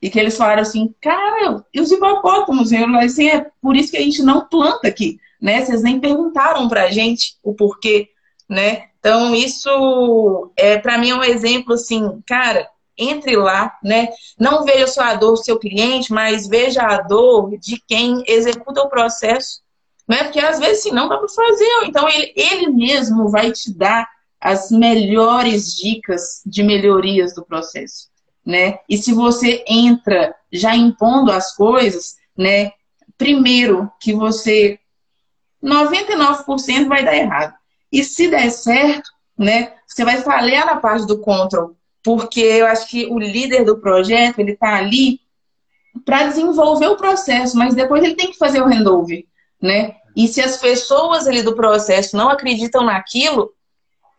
[0.00, 2.72] E que eles falaram assim, cara, e os hipopótamos?
[2.72, 5.64] Eu falei assim, é por isso que a gente não planta aqui, né?
[5.64, 8.08] Vocês nem perguntaram pra gente o porquê,
[8.48, 8.88] né?
[8.98, 14.08] Então, isso, é, para mim, é um exemplo assim, cara, entre lá, né?
[14.38, 18.82] Não veja só a dor do seu cliente, mas veja a dor de quem executa
[18.82, 19.60] o processo,
[20.08, 20.24] né?
[20.24, 21.84] Porque às vezes, assim, não dá para fazer.
[21.84, 24.08] Então, ele, ele mesmo vai te dar
[24.42, 28.08] as melhores dicas de melhorias do processo,
[28.44, 28.80] né?
[28.88, 32.72] E se você entra já impondo as coisas, né?
[33.16, 34.80] Primeiro que você
[35.62, 37.54] 99% vai dar errado.
[37.90, 42.88] E se der certo, né, você vai falhar na parte do control, porque eu acho
[42.88, 45.20] que o líder do projeto, ele tá ali
[46.04, 49.24] para desenvolver o processo, mas depois ele tem que fazer o handover,
[49.60, 49.94] né?
[50.16, 53.52] E se as pessoas ali do processo não acreditam naquilo,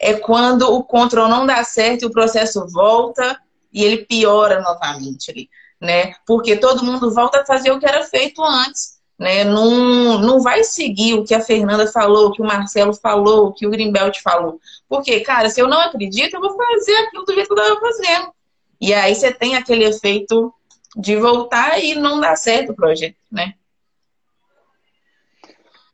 [0.03, 3.39] é quando o controle não dá certo e o processo volta
[3.71, 6.13] e ele piora novamente ali, né?
[6.27, 9.45] Porque todo mundo volta a fazer o que era feito antes, né?
[9.45, 13.53] Não, não vai seguir o que a Fernanda falou, o que o Marcelo falou, o
[13.53, 14.59] que o Greenbelt falou.
[14.89, 17.79] Porque, cara, se eu não acredito, eu vou fazer aquilo do jeito que eu estava
[17.79, 18.33] fazendo.
[18.81, 20.53] E aí você tem aquele efeito
[20.97, 23.53] de voltar e não dá certo o projeto, né?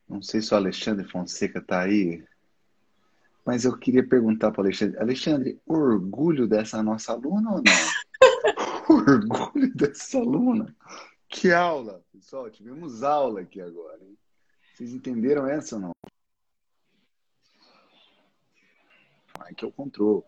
[0.10, 2.24] Não sei se o Alexandre Fonseca está aí.
[3.46, 7.64] Mas eu queria perguntar para Alexandre, Alexandre, orgulho dessa nossa aluna ou não?
[8.90, 10.76] orgulho dessa aluna?
[11.28, 14.04] Que aula, pessoal, tivemos aula aqui agora.
[14.04, 14.18] Hein?
[14.74, 15.92] Vocês entenderam essa ou não?
[19.40, 20.24] Aqui é o controle.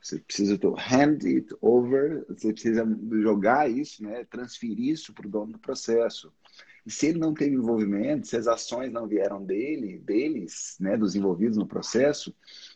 [0.00, 2.86] Você precisa to hand it over, você precisa
[3.20, 4.24] jogar isso, né?
[4.24, 6.32] transferir isso para o dono do processo.
[6.88, 11.56] Se ele não teve envolvimento, se as ações não vieram dele, deles, né, dos envolvidos
[11.56, 12.34] no processo,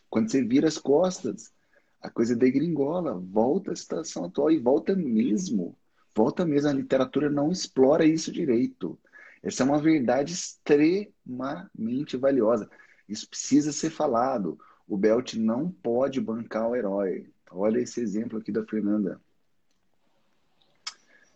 [0.09, 1.53] quando você vira as costas,
[2.01, 5.77] a coisa degringola, volta à situação atual e volta mesmo.
[6.15, 8.99] Volta mesmo, a literatura não explora isso direito.
[9.43, 12.69] Essa é uma verdade extremamente valiosa.
[13.09, 14.59] Isso precisa ser falado.
[14.89, 17.31] O Belt não pode bancar o herói.
[17.51, 19.21] Olha esse exemplo aqui da Fernanda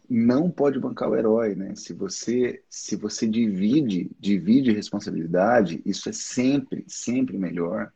[0.08, 1.74] não pode bancar o herói, né?
[1.74, 7.92] Se você se você divide divide responsabilidade, isso é sempre sempre melhor.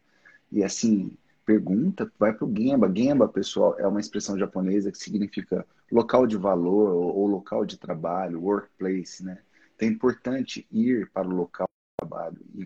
[0.51, 2.93] E assim pergunta, vai para o Gemba.
[2.95, 7.79] Gemba, pessoal, é uma expressão japonesa que significa local de valor ou, ou local de
[7.79, 9.39] trabalho, workplace, né?
[9.75, 12.39] Então é importante ir para o local de trabalho.
[12.55, 12.63] E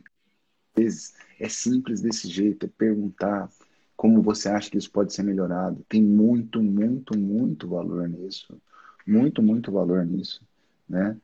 [0.76, 3.48] às vezes é simples desse jeito, é perguntar
[3.96, 5.85] como você acha que isso pode ser melhorado.
[5.88, 8.61] Tem muito, muito, muito valor nisso.
[9.07, 10.43] Muito, muito valor nisso,
[10.88, 11.17] né?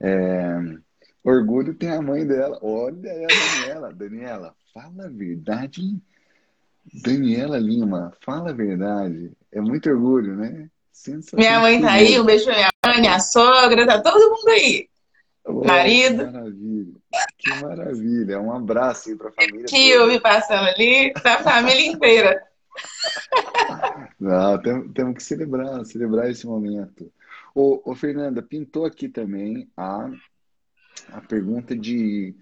[0.00, 0.58] É...
[1.24, 2.58] Orgulho tem a mãe dela.
[2.62, 3.92] Olha a Daniela.
[3.92, 6.00] Daniela, fala a verdade.
[7.02, 9.32] Daniela Lima, fala a verdade.
[9.50, 10.70] É muito orgulho, né?
[11.34, 14.88] Minha mãe tá aí, um beijo pra minha mãe, minha sogra, tá todo mundo aí.
[15.44, 16.24] Oh, Marido.
[16.26, 16.94] Que maravilha.
[17.38, 18.40] Que maravilha.
[18.40, 19.66] Um abraço aí pra família.
[19.66, 22.42] Tio me passando ali, pra família inteira.
[24.18, 27.12] Não, temos, temos que celebrar, celebrar esse momento.
[27.58, 30.10] Ô, ô, Fernanda, pintou aqui também a,
[31.10, 32.34] a pergunta de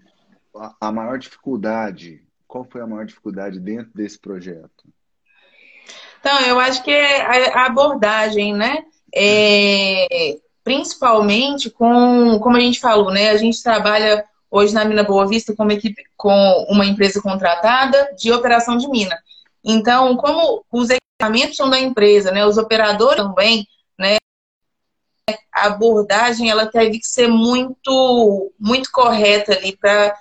[0.53, 2.21] a, a maior dificuldade.
[2.45, 4.83] Qual foi a maior dificuldade dentro desse projeto?
[6.19, 8.83] Então, eu acho que é a abordagem, né?
[9.15, 13.29] É, principalmente com, como a gente falou, né?
[13.29, 18.13] A gente trabalha hoje na Mina Boa Vista com uma equipe, com uma empresa contratada
[18.17, 19.17] de operação de mina.
[19.63, 22.45] Então, como os equipamentos são da empresa, né?
[22.45, 23.65] Os operadores também?
[25.51, 30.13] A abordagem ela teve que ser muito, muito correta ali para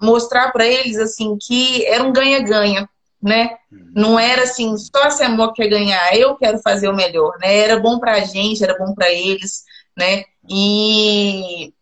[0.00, 2.88] mostrar para eles assim que era um ganha-ganha
[3.22, 3.56] né?
[3.70, 3.92] Uhum.
[3.94, 7.58] Não era assim, só a CEMOC quer ganhar, eu quero fazer o melhor, né?
[7.58, 9.64] Era bom para a gente, era bom para eles,
[9.96, 10.24] né?
[10.48, 11.72] E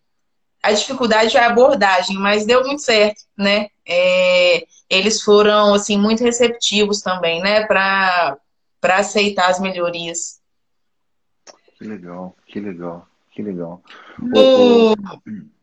[0.61, 3.67] a dificuldade é a abordagem, mas deu muito certo, né?
[3.87, 7.65] É, eles foram, assim, muito receptivos também, né?
[7.65, 8.37] Para
[8.83, 10.39] aceitar as melhorias.
[11.77, 13.81] Que legal, que legal, que legal.
[14.35, 14.95] O...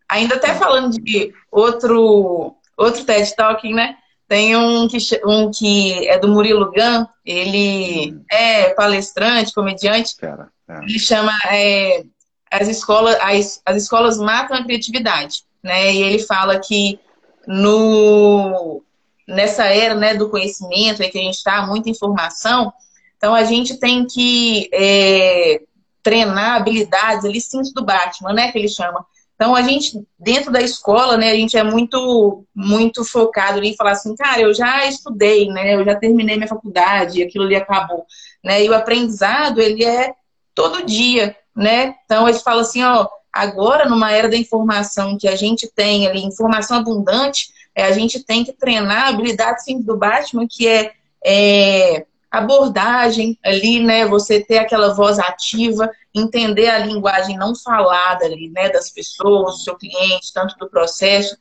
[0.09, 3.97] Ainda até falando de outro, outro TED Talking, né?
[4.29, 8.25] Tem um que, um que é do Murilo Gun, ele hum.
[8.31, 10.17] é palestrante, comediante.
[10.17, 10.85] Pera, pera.
[10.85, 12.05] Ele chama é,
[12.51, 15.43] as, escolas, as, as escolas matam a criatividade.
[15.63, 15.93] Né?
[15.95, 16.99] E ele fala que
[17.47, 18.83] no,
[19.27, 22.73] nessa era né, do conhecimento, em que a gente está, muita informação,
[23.17, 25.63] então a gente tem que é,
[26.05, 28.53] treinar habilidades ali, cinto do Batman, né?
[28.53, 29.05] Que ele chama.
[29.35, 33.93] Então, a gente, dentro da escola, né, a gente é muito, muito focado em falar
[33.93, 38.07] assim, cara, eu já estudei, né, eu já terminei minha faculdade, aquilo ali acabou,
[38.45, 40.15] né, e o aprendizado, ele é
[40.55, 45.35] todo dia, né, então eles falam assim, ó, agora, numa era da informação que a
[45.35, 49.97] gente tem ali, informação abundante, é, a gente tem que treinar a habilidade simples do
[49.97, 50.93] Batman, que é,
[51.25, 52.07] é
[52.39, 54.07] abordagem ali, né?
[54.07, 58.69] Você ter aquela voz ativa, entender a linguagem não falada ali, né?
[58.71, 61.37] Das pessoas, do seu cliente, tanto do processo.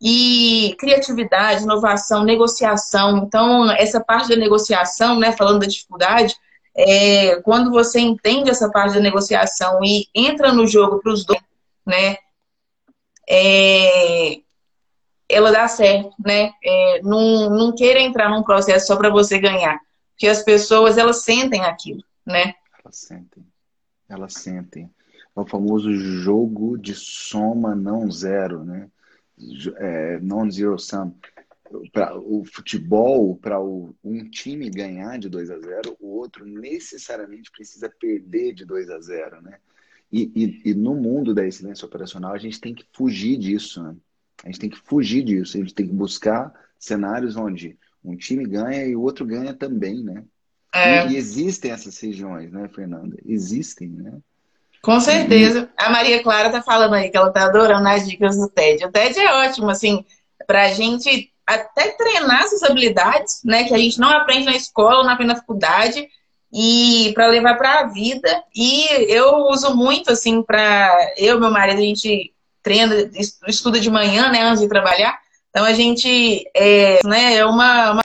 [0.00, 3.18] E criatividade, inovação, negociação.
[3.18, 5.32] Então, essa parte da negociação, né?
[5.32, 6.34] Falando da dificuldade,
[6.76, 11.40] é, quando você entende essa parte da negociação e entra no jogo para os dois,
[11.86, 12.16] né?
[13.28, 14.38] É,
[15.28, 16.52] ela dá certo, né?
[16.62, 19.80] É, não, não queira entrar num processo só para você ganhar
[20.16, 22.54] que as pessoas elas sentem aquilo, né?
[22.82, 23.46] Elas sentem,
[24.08, 24.90] elas sentem.
[25.36, 28.88] É o famoso jogo de soma não zero, né?
[29.76, 31.12] É, non-zero sum.
[31.92, 37.90] Para o futebol, para um time ganhar de 2 a 0, o outro necessariamente precisa
[37.90, 39.58] perder de 2 a 0, né?
[40.10, 43.96] E, e, e, no mundo da excelência operacional, a gente tem que fugir disso, né?
[44.44, 48.44] A gente tem que fugir disso, a gente tem que buscar cenários onde um time
[48.46, 50.22] ganha e o outro ganha também, né?
[50.74, 51.06] É.
[51.06, 53.16] E, e, existem essas regiões, né, Fernanda?
[53.24, 54.12] Existem, né?
[54.82, 55.68] Com certeza.
[55.76, 58.84] A Maria Clara tá falando aí que ela tá adorando as dicas do TED.
[58.84, 60.04] O TED é ótimo, assim,
[60.46, 65.10] pra gente até treinar essas habilidades, né, que a gente não aprende na escola, não
[65.10, 66.08] aprende na faculdade,
[66.52, 68.42] e para levar para a vida.
[68.54, 72.94] E eu uso muito, assim, para eu e meu marido, a gente treina,
[73.46, 75.18] estuda de manhã, né, antes de trabalhar.
[75.56, 78.02] Então a gente é, né, é uma, uma,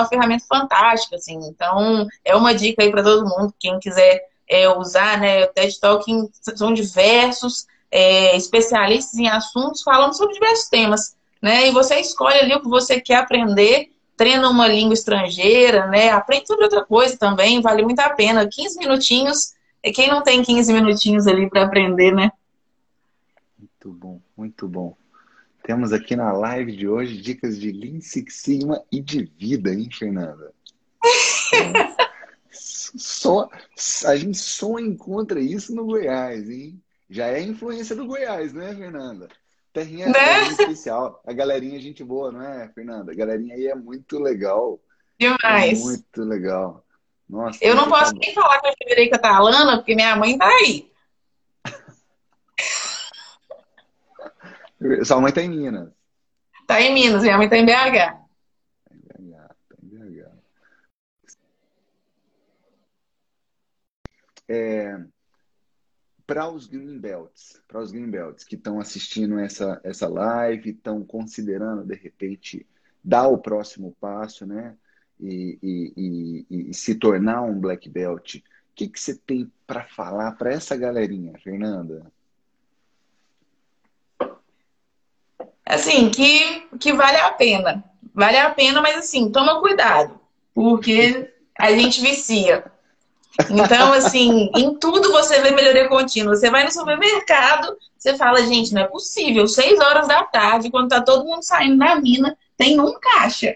[0.00, 1.38] uma ferramenta fantástica, assim.
[1.46, 5.44] Então é uma dica aí para todo mundo, quem quiser é, usar, né?
[5.44, 11.68] O TED Talking são diversos é, especialistas em assuntos falando sobre diversos temas, né?
[11.68, 16.10] E você escolhe ali o que você quer aprender, treina uma língua estrangeira, né?
[16.10, 18.48] Aprende sobre outra coisa também, vale muito a pena.
[18.48, 22.32] 15 minutinhos, e quem não tem 15 minutinhos ali para aprender, né?
[23.56, 24.96] Muito bom, muito bom.
[25.68, 29.86] Temos aqui na live de hoje dicas de Lean Six Sigma e de vida, hein,
[29.92, 30.50] Fernanda?
[32.50, 33.50] só,
[34.06, 36.82] a gente só encontra isso no Goiás, hein?
[37.10, 39.28] Já é influência do Goiás, né, Fernanda?
[39.70, 40.48] Terrinha, né?
[40.48, 41.20] especial.
[41.26, 43.12] A galerinha é gente boa, não é, Fernanda?
[43.12, 44.80] A galerinha aí é muito legal.
[45.20, 45.78] Demais.
[45.78, 46.82] É muito legal.
[47.28, 50.38] Nossa, eu não posso nem falar que eu cheguei com a Talana, porque minha mãe
[50.38, 50.87] tá aí.
[55.04, 55.90] Sua mãe tá em Minas.
[56.66, 57.72] Tá em Minas, minha mãe tá em BH.
[57.72, 59.36] Tá em BH,
[59.68, 60.28] tá em BH.
[64.48, 64.98] É,
[66.28, 71.94] para os Greenbelts, para os Greenbelts que estão assistindo essa, essa live, estão considerando, de
[71.94, 72.66] repente,
[73.02, 74.76] dar o próximo passo, né?
[75.18, 78.42] E, e, e, e se tornar um Black Belt, o
[78.74, 82.12] que, que você tem para falar para essa galerinha, Fernanda?
[85.68, 87.84] Assim, que, que vale a pena.
[88.14, 90.18] Vale a pena, mas assim, toma cuidado,
[90.54, 92.64] porque a gente vicia.
[93.50, 96.34] Então, assim, em tudo você vê melhoria contínua.
[96.34, 99.46] Você vai no supermercado, você fala, gente, não é possível.
[99.46, 103.54] Seis horas da tarde, quando tá todo mundo saindo da mina, tem um caixa.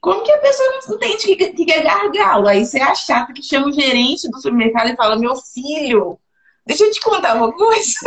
[0.00, 2.46] Como que a pessoa não entende que, que é gargalo?
[2.46, 6.18] Aí você é a chata que chama o gerente do supermercado e fala, meu filho,
[6.66, 7.98] deixa eu te contar uma coisa.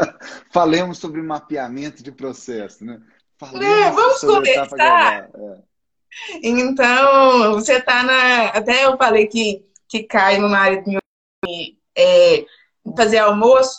[0.50, 3.00] Falemos sobre mapeamento de processo, né?
[3.38, 5.28] Falemos é, vamos conversar.
[5.34, 5.58] É.
[6.42, 8.46] Então, você tá na.
[8.48, 11.00] Até eu falei que que cai no marido meu
[11.96, 12.44] é,
[12.96, 13.78] fazer almoço.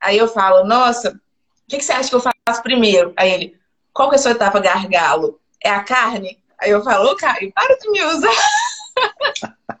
[0.00, 1.20] Aí eu falo, nossa, o
[1.68, 3.12] que, que, você acha que eu faço primeiro?
[3.16, 3.60] Aí ele,
[3.92, 5.38] qual que é a sua etapa gargalo?
[5.62, 6.42] É a carne?
[6.58, 8.30] Aí eu falo, ô Caio, para de me usar.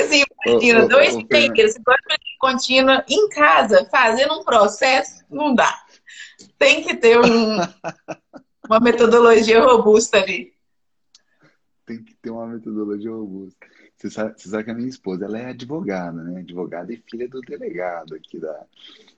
[0.00, 1.74] assim, imagina, ô, dois takers,
[2.38, 5.74] contínua em casa, fazendo um processo, não dá.
[6.58, 7.56] Tem que ter um,
[8.68, 10.56] uma metodologia robusta ali
[11.86, 13.64] tem que ter uma metodologia robusta.
[13.96, 16.40] Você sabe, você sabe que a minha esposa ela é advogada, né?
[16.40, 18.66] Advogada e filha do delegado aqui da,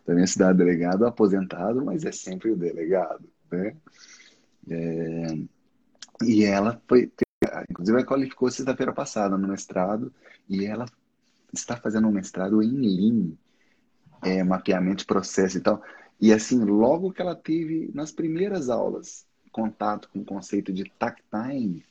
[0.07, 3.75] da minha cidade, delegado aposentado, mas é sempre o delegado, né?
[4.71, 5.27] É,
[6.23, 7.11] e ela foi,
[7.69, 10.13] inclusive ela qualificou sexta-feira passada no mestrado
[10.49, 10.87] e ela
[11.53, 13.33] está fazendo um mestrado em Lean,
[14.23, 15.83] é, mapeamento de processo e tal.
[16.21, 21.23] E assim, logo que ela teve nas primeiras aulas contato com o conceito de takt
[21.31, 21.85] time,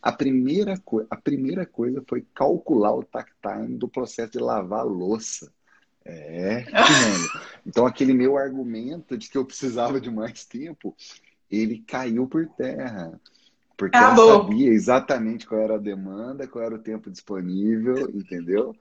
[0.00, 0.74] a primeira,
[1.10, 5.52] a primeira coisa foi calcular o takt time do processo de lavar louça.
[6.04, 6.64] É,
[7.64, 10.94] então aquele meu argumento de que eu precisava de mais tempo,
[11.50, 13.20] ele caiu por terra.
[13.82, 14.30] Porque Acabou.
[14.30, 18.76] ela sabia exatamente qual era a demanda, qual era o tempo disponível, entendeu?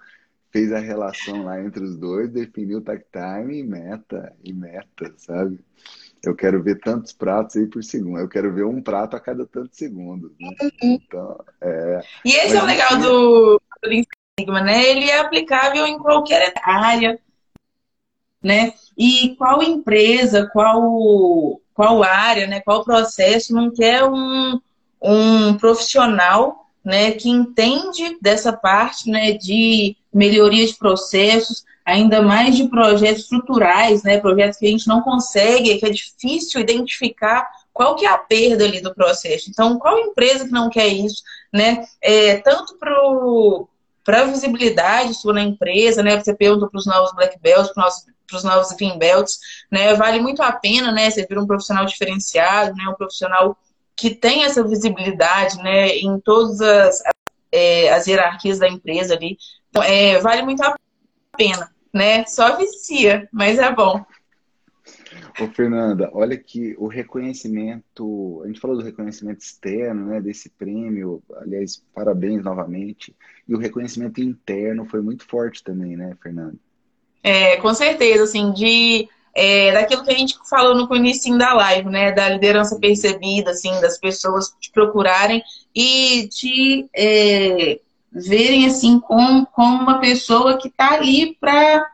[0.52, 5.12] Fez a relação lá entre os dois, definiu o takt time e meta, e meta,
[5.18, 5.60] sabe?
[6.24, 8.20] Eu quero ver tantos pratos aí por segundo.
[8.20, 10.30] Eu quero ver um prato a cada tantos segundos.
[10.40, 10.56] Né?
[10.62, 11.00] Uhum.
[11.04, 12.02] Então, é...
[12.24, 13.90] E esse Mas, é o legal do, do
[14.40, 14.84] Sigma, né?
[14.88, 17.20] Ele é aplicável em qualquer área,
[18.40, 18.72] né?
[18.96, 22.60] E qual empresa, qual, qual área, né?
[22.60, 24.62] Qual processo não quer um,
[25.02, 27.12] um profissional, né?
[27.12, 29.34] Que entende dessa parte, né?
[29.34, 34.20] De melhoria de processos, ainda mais de projetos estruturais, né?
[34.20, 38.66] Projetos que a gente não consegue, que é difícil identificar qual que é a perda
[38.66, 39.50] ali do processo.
[39.50, 41.24] Então, qual empresa que não quer isso,
[41.54, 41.86] né?
[42.02, 46.20] É, tanto para a visibilidade sua na empresa, né?
[46.20, 49.40] Você pergunta para os novos Black Belts, para os novos Green Belts,
[49.72, 49.94] né?
[49.96, 51.10] Vale muito a pena, né?
[51.10, 52.84] Você vir um profissional diferenciado, né?
[52.90, 53.58] Um profissional
[54.02, 55.90] que tem essa visibilidade, né?
[55.90, 57.04] Em todas as,
[57.52, 59.38] é, as hierarquias da empresa ali.
[59.70, 60.76] Então, é, vale muito a
[61.38, 62.26] pena, né?
[62.26, 64.04] Só vicia, mas é bom.
[65.40, 71.22] Ô, Fernanda, olha que o reconhecimento, a gente falou do reconhecimento externo, né, desse prêmio,
[71.36, 73.16] aliás, parabéns novamente,
[73.48, 76.58] e o reconhecimento interno foi muito forte também, né, Fernanda?
[77.24, 81.90] É, com certeza, assim, de é, daquilo que a gente falou no início da live,
[81.90, 85.42] né, da liderança percebida, assim, das pessoas te procurarem
[85.74, 87.80] e te é,
[88.12, 91.88] verem assim como, uma pessoa que está ali para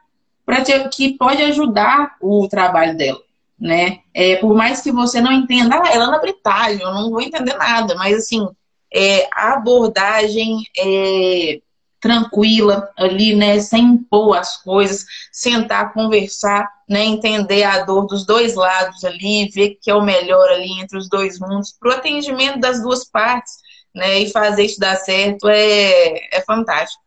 [0.91, 3.19] que pode ajudar o trabalho dela,
[3.59, 3.99] né?
[4.13, 7.55] É, por mais que você não entenda, ah, ela na Britagem, eu não vou entender
[7.55, 8.47] nada, mas assim,
[8.91, 11.59] é, a abordagem é,
[12.07, 18.55] tranquila ali, né, sem impor as coisas, sentar, conversar, né, entender a dor dos dois
[18.55, 22.59] lados ali, ver que é o melhor ali entre os dois mundos, para o atendimento
[22.59, 23.57] das duas partes,
[23.93, 24.19] né?
[24.19, 27.03] E fazer isso dar certo é, é fantástico.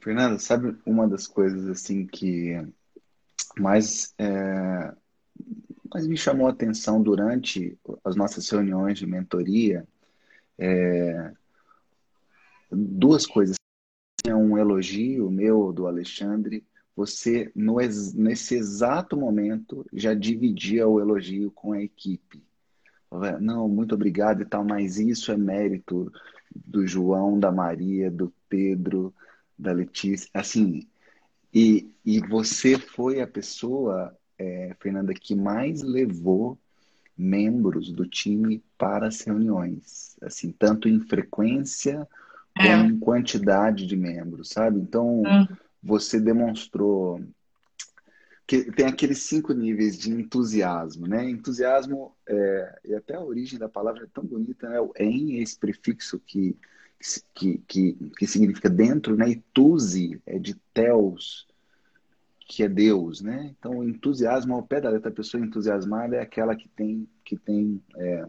[0.00, 2.62] Fernanda, sabe uma das coisas assim que
[3.58, 4.92] mais, é,
[5.92, 9.86] mais me chamou a atenção durante as nossas reuniões de mentoria?
[10.58, 11.32] É,
[12.74, 13.56] duas coisas.
[14.26, 16.64] Um elogio meu, do Alexandre,
[16.96, 17.76] você, no,
[18.14, 22.42] nesse exato momento, já dividia o elogio com a equipe.
[23.40, 26.12] Não, muito obrigado e tal, mas isso é mérito
[26.54, 29.14] do João, da Maria, do Pedro,
[29.58, 30.28] da Letícia.
[30.32, 30.88] Assim,
[31.52, 36.58] e, e você foi a pessoa, é, Fernanda, que mais levou
[37.16, 42.08] membros do time para as reuniões, assim, tanto em frequência
[42.56, 42.86] como é.
[42.86, 44.78] em quantidade de membros, sabe?
[44.78, 45.46] Então, hum.
[45.82, 47.20] você demonstrou
[48.46, 51.28] que tem aqueles cinco níveis de entusiasmo, né?
[51.28, 54.80] Entusiasmo, é, e até a origem da palavra é tão bonita, né?
[54.80, 56.56] O em, esse prefixo que,
[57.34, 59.30] que, que, que significa dentro, né?
[59.30, 61.46] E tusi é de teos,
[62.46, 63.54] que é Deus, né?
[63.58, 67.36] Então, o entusiasmo ao pé da letra, a pessoa entusiasmada é aquela que tem, que
[67.38, 68.26] tem é,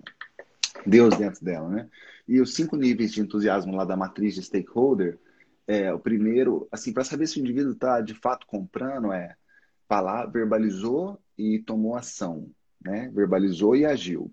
[0.86, 1.90] Deus dentro dela, né?
[2.28, 5.20] E os cinco níveis de entusiasmo lá da matriz de stakeholder,
[5.68, 9.36] é, o primeiro, assim, para saber se o indivíduo está de fato comprando, é
[9.88, 12.50] falar, verbalizou e tomou ação,
[12.82, 13.12] né?
[13.14, 14.32] Verbalizou e agiu.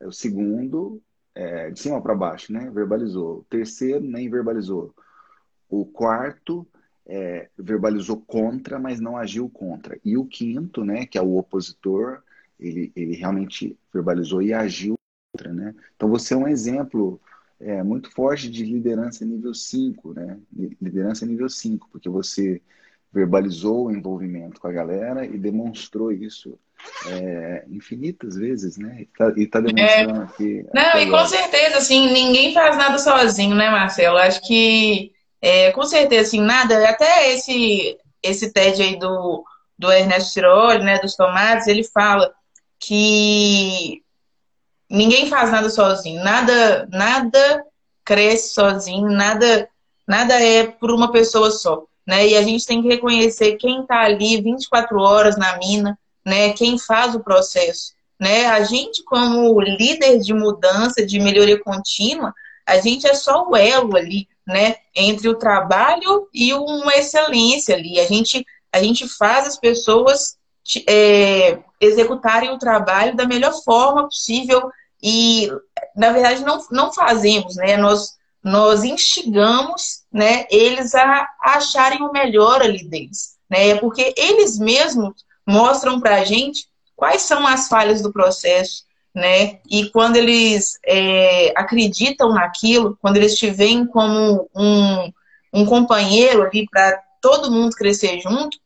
[0.00, 1.02] O segundo,
[1.34, 2.70] é, de cima para baixo, né?
[2.70, 3.38] Verbalizou.
[3.38, 4.94] O terceiro, nem verbalizou.
[5.68, 6.66] O quarto,
[7.06, 9.98] é, verbalizou contra, mas não agiu contra.
[10.04, 12.22] E o quinto, né, que é o opositor,
[12.58, 14.98] ele, ele realmente verbalizou e agiu
[15.34, 15.74] contra, né?
[15.96, 17.20] Então você é um exemplo
[17.60, 20.38] é, muito forte de liderança nível 5, né?
[20.80, 22.62] Liderança nível 5, porque você
[23.12, 26.58] verbalizou o envolvimento com a galera e demonstrou isso
[27.06, 29.02] é, infinitas vezes, né?
[29.02, 30.24] E tá, e tá demonstrando é...
[30.24, 30.66] aqui.
[30.74, 34.18] Não, e com certeza, assim, ninguém faz nada sozinho, né, Marcelo?
[34.18, 39.44] Acho que, é, com certeza, assim, nada, até esse, esse TED aí do,
[39.78, 42.32] do Ernesto Tiroli, né, dos tomates, ele fala
[42.80, 44.03] que
[44.94, 47.64] ninguém faz nada sozinho, nada, nada
[48.04, 49.68] cresce sozinho, nada,
[50.06, 52.28] nada é por uma pessoa só né?
[52.28, 56.52] E a gente tem que reconhecer quem está ali 24 horas na mina, né?
[56.52, 58.46] Quem faz o processo, né?
[58.46, 62.32] A gente como líder de mudança, de melhoria contínua,
[62.66, 64.76] a gente é só o elo ali, né?
[64.94, 67.98] Entre o trabalho e uma excelência ali.
[68.00, 70.36] A gente a gente faz as pessoas
[70.88, 74.68] é, executarem o trabalho da melhor forma possível
[75.04, 75.50] e
[75.94, 77.76] na verdade não, não fazemos, né?
[77.76, 83.38] Nós nós instigamos né, eles a, acharem o melhor ali deles.
[83.48, 83.76] Né?
[83.76, 85.14] Porque eles mesmos
[85.46, 88.84] mostram para a gente quais são as falhas do processo.
[89.14, 89.60] Né?
[89.70, 95.10] E quando eles é, acreditam naquilo, quando eles te veem como um,
[95.50, 98.58] um companheiro ali para todo mundo crescer junto,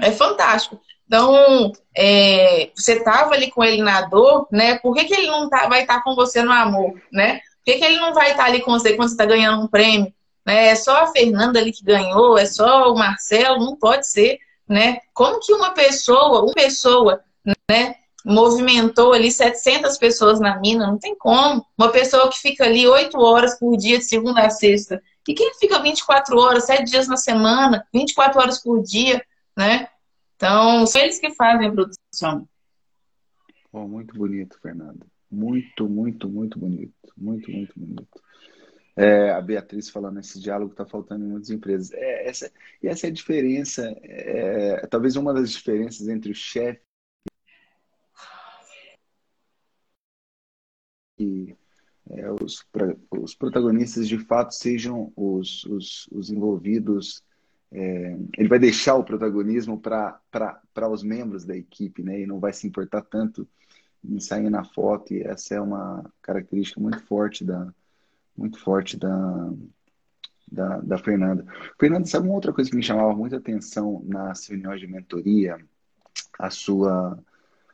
[0.00, 0.80] é fantástico.
[1.12, 4.78] Então, é, você estava ali com ele na dor, né?
[4.78, 7.34] Por que, que ele não tá, vai estar tá com você no amor, né?
[7.34, 9.68] Por que, que ele não vai estar ali com você quando você está ganhando um
[9.68, 10.10] prêmio?
[10.46, 10.68] Né?
[10.68, 15.00] É só a Fernanda ali que ganhou, é só o Marcelo, não pode ser, né?
[15.12, 17.20] Como que uma pessoa, uma pessoa,
[17.70, 17.94] né,
[18.24, 20.86] movimentou ali 700 pessoas na mina?
[20.86, 21.62] Não tem como.
[21.76, 25.02] Uma pessoa que fica ali 8 horas por dia, de segunda a sexta.
[25.28, 29.22] E quem fica 24 horas, 7 dias na semana, 24 horas por dia,
[29.54, 29.88] né?
[30.42, 32.48] Então, são eles que fazem a produção.
[33.72, 35.06] Oh, muito bonito, Fernanda.
[35.30, 37.12] Muito, muito, muito bonito.
[37.16, 38.20] Muito, muito bonito.
[38.96, 41.92] É, a Beatriz falando esse diálogo está faltando em muitas empresas.
[41.92, 46.82] É, essa, e essa é a diferença, é, talvez uma das diferenças entre o chefe
[51.20, 51.54] e
[52.10, 52.66] é, os,
[53.12, 57.22] os protagonistas de fato sejam os, os, os envolvidos.
[57.72, 60.20] É, ele vai deixar o protagonismo para
[60.90, 62.20] os membros da equipe, né?
[62.20, 63.48] E não vai se importar tanto
[64.04, 67.72] em sair na foto, e essa é uma característica muito forte da,
[68.36, 69.52] muito forte da,
[70.50, 71.46] da, da Fernanda.
[71.78, 75.58] Fernanda, sabe uma outra coisa que me chamava muita atenção nas reuniões de mentoria?
[76.38, 77.18] A sua,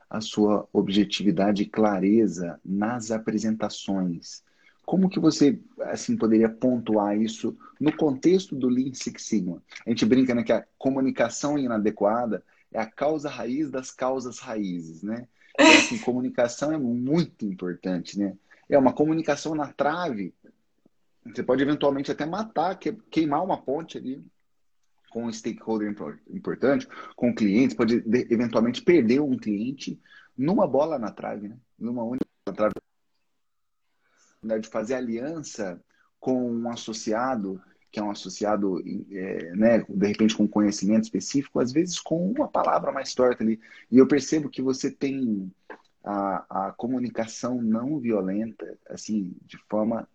[0.09, 4.43] a sua objetividade e clareza nas apresentações.
[4.89, 9.63] Como que você assim poderia pontuar isso no contexto do Lean Six Sigma?
[9.85, 15.03] A gente brinca né, que a comunicação inadequada é a causa raiz das causas raízes,
[15.03, 15.29] né?
[15.53, 18.35] Então, assim, comunicação é muito importante, né?
[18.67, 20.33] É uma comunicação na trave.
[21.27, 22.79] Você pode eventualmente até matar,
[23.11, 24.25] queimar uma ponte ali
[25.11, 25.95] com um stakeholder
[26.31, 30.01] importante, com clientes, pode eventualmente perder um cliente
[30.35, 31.59] numa bola na trave, né?
[31.79, 32.25] Numa única
[32.57, 32.73] trave.
[34.43, 35.81] De fazer aliança
[36.21, 37.61] com um associado
[37.91, 42.47] que é um associado, é, né, de repente com conhecimento específico, às vezes com uma
[42.47, 43.59] palavra mais torta ali.
[43.91, 45.51] E eu percebo que você tem
[46.05, 50.07] a, a comunicação não violenta, assim, de forma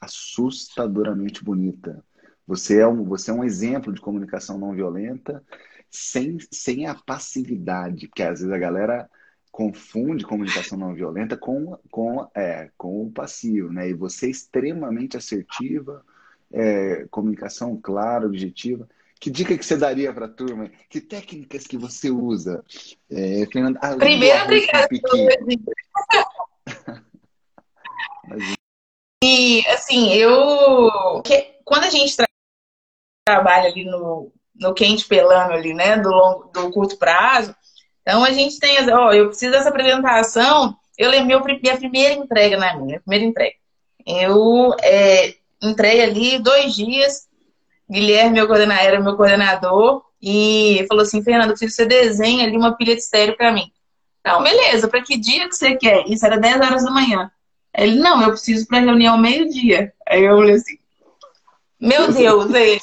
[0.00, 2.02] assustadoramente bonita.
[2.46, 5.44] Você é um, você é um exemplo de comunicação não violenta
[5.90, 9.10] sem, sem a passividade, porque às vezes a galera
[9.50, 13.88] confunde comunicação não violenta com, com, é, com o passivo, né?
[13.88, 16.04] E você é extremamente assertiva,
[16.52, 18.88] é, comunicação clara, objetiva.
[19.18, 20.70] Que dica que você daria para a turma?
[20.88, 22.64] Que técnicas que você usa?
[23.10, 24.88] É, Fernanda, ah, Primeiro, obrigada
[29.22, 30.90] E, assim, eu...
[31.64, 32.26] Quando a gente tra
[33.26, 35.98] trabalha ali no, no quente pelando ali, né?
[35.98, 37.54] Do, longo, do curto prazo,
[38.10, 38.76] então a gente tem...
[38.90, 40.76] Ó, eu preciso dessa apresentação.
[40.98, 41.26] Eu lembro
[41.62, 43.54] minha primeira entrega na minha, primeira entrega.
[44.04, 47.28] Eu é, entrei ali dois dias
[47.90, 52.56] Guilherme, meu coordenador, era meu coordenador, e falou assim, Fernando, preciso que você desenhe ali
[52.56, 53.72] uma pilha de estéreo para mim.
[54.20, 56.04] Então, beleza, para que dia que você quer?
[56.06, 57.30] Isso era 10 horas da manhã.
[57.76, 59.92] Ele, não, eu preciso para reunião meio-dia.
[60.06, 60.78] Aí eu falei assim,
[61.80, 62.80] meu Deus, ele,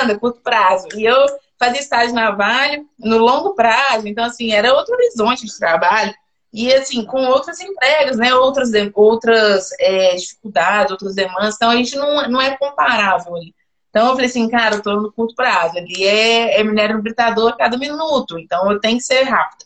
[0.00, 0.86] anda, curto prazo.
[0.94, 1.26] E eu
[1.64, 6.14] fazia estágio na Vale, no longo prazo, então, assim, era outro horizonte de trabalho.
[6.52, 11.56] E, assim, com outras entregas, né, outras, outras é, dificuldades, outras demandas.
[11.56, 13.54] Então, a gente não, não é comparável ali.
[13.94, 15.78] Então eu falei assim, cara, eu tô no curto prazo.
[15.78, 19.64] Ali é, é minério britador a cada minuto, então eu tenho que ser rápido.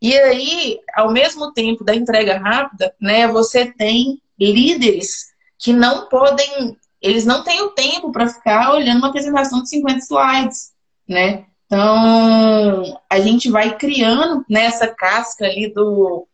[0.00, 5.26] E aí, ao mesmo tempo da entrega rápida, né, você tem líderes
[5.58, 9.98] que não podem, eles não têm o tempo para ficar olhando uma apresentação de 50
[9.98, 10.70] slides,
[11.08, 11.46] né?
[11.66, 16.26] Então, a gente vai criando nessa casca ali do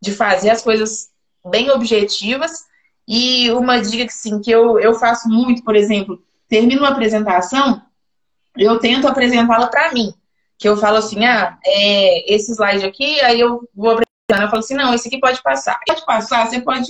[0.00, 1.10] de fazer as coisas
[1.48, 2.64] bem objetivas.
[3.06, 7.82] E uma dica que sim, que eu, eu faço muito, por exemplo, termino uma apresentação,
[8.56, 10.12] eu tento apresentá-la para mim.
[10.58, 14.58] Que eu falo assim, ah, é, esse slide aqui, aí eu vou apresentar, eu falo
[14.58, 15.78] assim, não, esse aqui pode passar.
[15.86, 16.86] Pode passar, você pode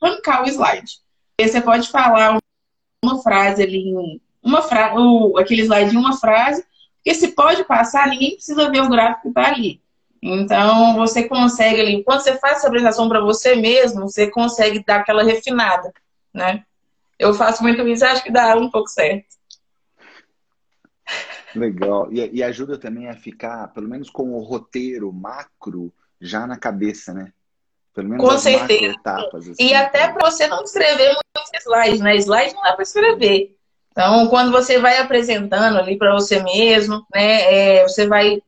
[0.00, 1.00] arrancar o slide.
[1.40, 2.38] Você pode falar
[3.04, 4.92] uma frase ali, uma fra
[5.38, 6.64] aquele slide em uma frase,
[6.96, 9.80] porque se pode passar, ninguém precisa ver o gráfico que está ali.
[10.22, 15.00] Então, você consegue ali, quando você faz essa apresentação para você mesmo, você consegue dar
[15.00, 15.92] aquela refinada,
[16.32, 16.64] né?
[17.18, 19.26] Eu faço muito isso, acho que dá um pouco certo.
[21.54, 22.08] Legal.
[22.12, 27.12] E, e, ajuda também a ficar, pelo menos com o roteiro macro já na cabeça,
[27.12, 27.32] né?
[27.92, 28.94] Pelo menos com certeza.
[28.94, 32.16] Etapas, assim, e até para você não escrever muitos slides, né?
[32.16, 33.56] Slide não dá para escrever.
[33.92, 37.80] Então, quando você vai apresentando ali para você mesmo, né?
[37.80, 38.42] É, você vai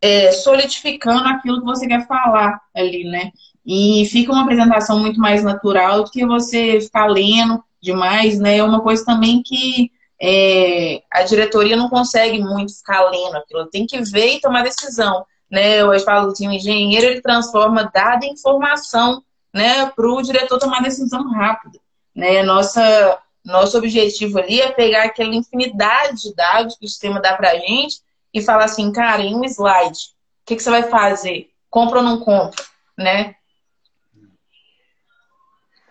[0.00, 3.32] é, solidificando aquilo que você quer falar ali, né?
[3.64, 8.58] E fica uma apresentação muito mais natural do que você ficar lendo demais, né?
[8.58, 13.86] É uma coisa também que é, a diretoria não consegue muito ficar lendo aquilo, tem
[13.86, 15.24] que ver e tomar decisão.
[15.50, 15.80] Né?
[15.80, 19.22] Eu falo assim, o engenheiro ele transforma dado em informação
[19.54, 21.78] né, para o diretor tomar decisão rápida.
[22.14, 22.42] Né?
[22.42, 27.52] Nossa, nosso objetivo ali é pegar aquela infinidade de dados que o sistema dá para
[27.52, 28.02] a gente
[28.34, 29.98] e falar assim, cara, em um slide,
[30.42, 31.50] o que, que você vai fazer?
[31.70, 32.64] Compra ou não compra?
[32.98, 33.36] Né?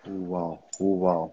[0.06, 1.32] Uau, uau.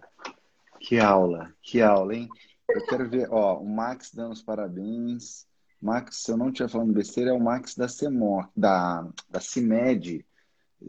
[0.79, 2.29] Que aula, que aula, hein?
[2.69, 5.45] Eu quero ver, ó, o Max dando os parabéns.
[5.81, 10.25] Max, se eu não estiver falando besteira, é o Max da CEMOR, da, da CIMED,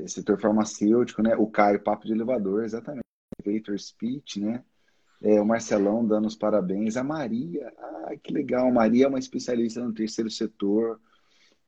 [0.06, 1.34] setor farmacêutico, né?
[1.36, 3.04] O Caio, papo de elevador, exatamente.
[3.44, 4.64] Elevator Speech, né?
[5.22, 6.96] É, o Marcelão dando os parabéns.
[6.96, 8.70] A Maria, ah, que legal.
[8.70, 11.00] Maria é uma especialista no terceiro setor.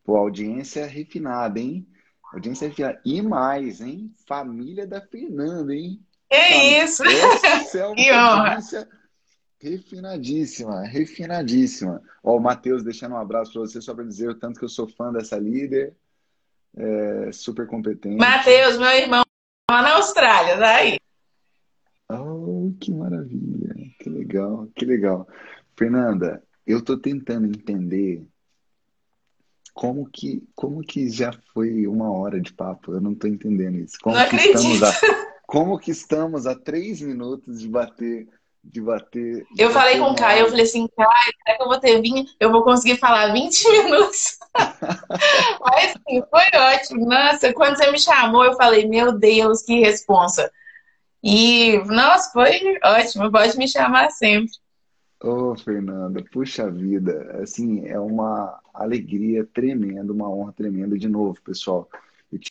[0.04, 1.86] Pô, audiência refinada, hein?
[2.32, 3.00] Audiência refinada.
[3.04, 4.14] E mais, hein?
[4.26, 6.00] Família da Fernanda, hein?
[6.28, 7.02] É isso!
[7.04, 8.58] Essa é uma
[9.60, 12.02] refinadíssima, refinadíssima.
[12.22, 14.68] Ó, o Matheus deixando um abraço para você só para dizer o tanto que eu
[14.68, 15.94] sou fã dessa líder.
[16.76, 18.16] É, super competente.
[18.16, 19.22] Matheus, meu irmão,
[19.70, 20.98] lá na Austrália, daí.
[22.08, 25.26] Oh, que maravilha, que legal, que legal.
[25.76, 28.24] Fernanda, eu estou tentando entender
[29.74, 32.92] como que, como que já foi uma hora de papo.
[32.92, 33.98] Eu não estou entendendo isso.
[34.02, 34.56] Como não que acredito.
[34.56, 34.92] estamos a
[35.46, 38.28] como que estamos a três minutos de bater.
[38.64, 41.62] De bater de eu bater falei com o Caio, eu falei assim, Caio, será que
[41.62, 44.38] eu vou ter 20, eu vou conseguir falar 20 minutos?
[45.60, 47.06] Mas assim, foi ótimo.
[47.06, 50.50] Nossa, quando você me chamou, eu falei, meu Deus, que responsa.
[51.22, 54.52] E, nossa, foi ótimo, pode me chamar sempre.
[55.22, 61.40] Ô, oh, Fernanda, puxa vida, assim, é uma alegria tremenda, uma honra tremenda de novo,
[61.42, 61.88] pessoal.
[62.30, 62.50] Eu te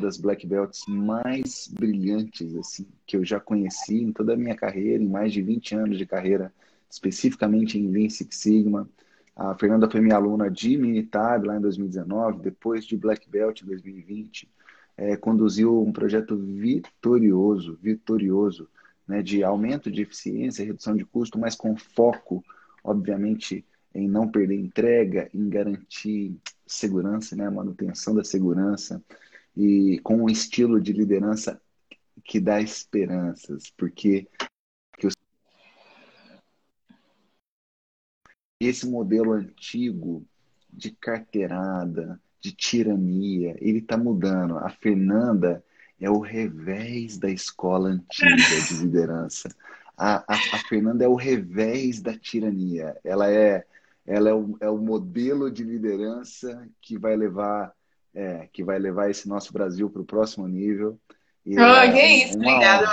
[0.00, 5.02] das black belts mais brilhantes assim que eu já conheci em toda a minha carreira,
[5.02, 6.52] em mais de 20 anos de carreira,
[6.90, 8.88] especificamente em Lean Six Sigma.
[9.34, 13.66] A Fernanda foi minha aluna de Minitab lá em 2019, depois de Black Belt em
[13.66, 14.48] 2020.
[14.96, 18.68] É, conduziu um projeto vitorioso, vitorioso
[19.06, 22.44] né, de aumento de eficiência, redução de custo, mas com foco,
[22.82, 26.36] obviamente, em não perder entrega, em garantir
[26.66, 29.02] segurança, né, manutenção da segurança
[29.56, 31.60] e com um estilo de liderança
[32.24, 34.28] que dá esperanças, porque
[34.98, 35.08] que
[38.60, 40.26] esse modelo antigo
[40.70, 44.56] de carteirada, de tirania, ele está mudando.
[44.58, 45.64] A Fernanda
[46.00, 49.48] é o revés da escola antiga de liderança.
[49.96, 52.96] A, a, a Fernanda é o revés da tirania.
[53.02, 53.64] Ela é,
[54.06, 57.74] ela é o, é o modelo de liderança que vai levar
[58.14, 60.98] é, que vai levar esse nosso Brasil para o próximo nível.
[61.44, 62.86] E oh, é, que isso, obrigada.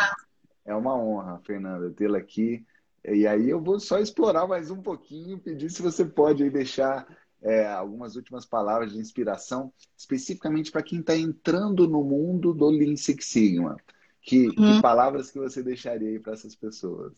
[0.66, 2.66] É uma honra, Fernanda, tê-la aqui.
[3.06, 7.08] E aí eu vou só explorar mais um pouquinho, pedir se você pode deixar
[7.44, 12.96] é, algumas últimas palavras de inspiração, especificamente para quem está entrando no mundo do Lean
[12.96, 13.78] Six Sigma.
[14.22, 14.52] Que, hum.
[14.52, 14.82] que uhum.
[14.82, 17.12] palavras que você deixaria aí para essas pessoas?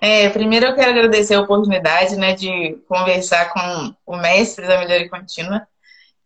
[0.00, 5.08] É, primeiro eu quero agradecer a oportunidade né, de conversar com o mestre da melhoria
[5.08, 5.64] contínua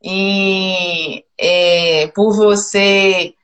[0.02, 3.34] e é, por você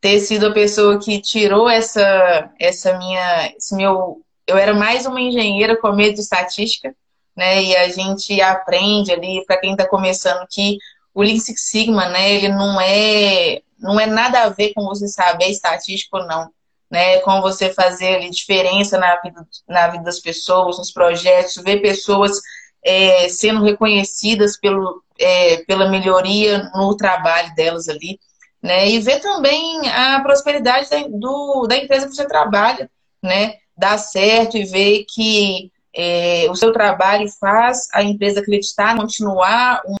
[0.00, 5.20] ter sido a pessoa que tirou essa, essa minha, esse meu, eu era mais uma
[5.20, 6.94] engenheira com medo de estatística
[7.40, 7.62] né?
[7.62, 10.76] E a gente aprende ali, para quem está começando, que
[11.14, 15.08] o Lean Six Sigma, né, ele não é, não é nada a ver com você
[15.08, 16.50] saber estatístico não.
[16.90, 21.80] Né, com você fazer ali, diferença na vida, na vida das pessoas, nos projetos, ver
[21.80, 22.40] pessoas
[22.84, 28.18] é, sendo reconhecidas pelo, é, pela melhoria no trabalho delas ali,
[28.60, 32.90] né, e ver também a prosperidade da, do, da empresa que você trabalha,
[33.22, 39.82] né, dar certo e ver que é, o seu trabalho faz a empresa acreditar, continuar
[39.86, 39.96] um,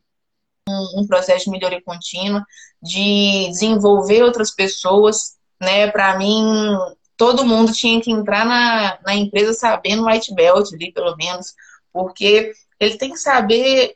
[0.68, 2.44] um, um processo de melhoria contínua,
[2.82, 5.90] de desenvolver outras pessoas, né?
[5.90, 6.76] Para mim,
[7.16, 11.54] todo mundo tinha que entrar na, na empresa sabendo white belt ali, pelo menos,
[11.92, 13.94] porque ele tem que saber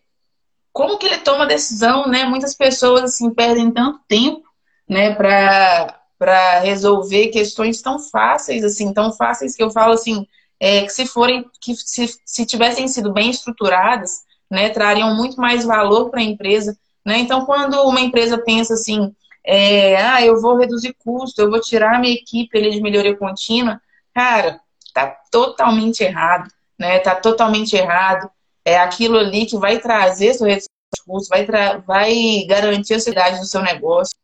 [0.72, 2.24] como que ele toma a decisão, né?
[2.24, 4.42] Muitas pessoas assim perdem tanto tempo,
[4.88, 10.26] né, para para resolver questões tão fáceis assim, tão fáceis que eu falo assim,
[10.60, 15.64] é, que se forem, que se, se tivessem sido bem estruturadas, né, trariam muito mais
[15.64, 16.76] valor para a empresa.
[17.04, 17.18] Né?
[17.18, 22.00] Então, quando uma empresa pensa assim, é, ah, eu vou reduzir custo, eu vou tirar
[22.00, 23.80] minha equipe ali de melhoria contínua,
[24.14, 24.60] cara,
[24.94, 26.98] tá totalmente errado, né?
[27.00, 28.30] Tá totalmente errado.
[28.64, 30.64] É aquilo ali que vai trazer de
[31.04, 31.46] custo, vai,
[31.86, 34.16] vai garantir a segurança do seu negócio,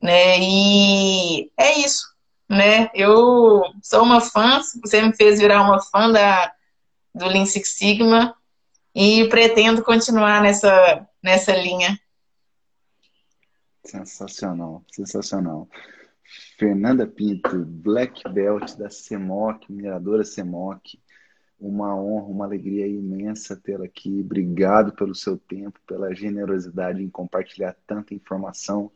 [0.00, 0.38] né?
[0.38, 2.17] E é isso
[2.48, 2.90] né?
[2.94, 6.52] Eu sou uma fã, você me fez virar uma fã da,
[7.14, 8.34] do Lean Six Sigma
[8.94, 11.98] e pretendo continuar nessa, nessa linha.
[13.84, 15.68] Sensacional, sensacional.
[16.58, 21.00] Fernanda Pinto, Black Belt da CEMOC, mineradora CEMOC.
[21.60, 24.20] Uma honra, uma alegria imensa tê-la aqui.
[24.20, 28.90] Obrigado pelo seu tempo, pela generosidade em compartilhar tanta informação,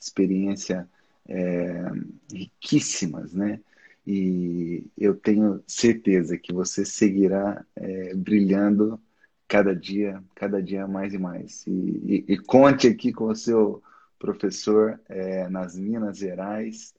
[0.00, 0.88] experiência
[1.28, 1.84] é,
[2.32, 3.60] riquíssimas, né?
[4.06, 8.98] E eu tenho certeza que você seguirá é, brilhando
[9.46, 11.66] cada dia, cada dia mais e mais.
[11.66, 13.82] E, e, e conte aqui com o seu
[14.18, 16.94] professor é, nas Minas Gerais,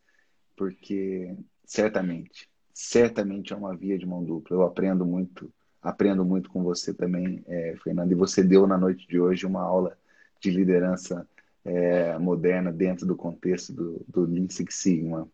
[0.55, 4.57] porque certamente, certamente é uma via de mão dupla.
[4.57, 5.51] Eu aprendo muito,
[5.81, 8.11] aprendo muito com você também, é, Fernando.
[8.11, 9.97] E você deu na noite de hoje uma aula
[10.39, 11.27] de liderança
[11.65, 15.27] é, moderna dentro do contexto do, do Lean Six Sigma.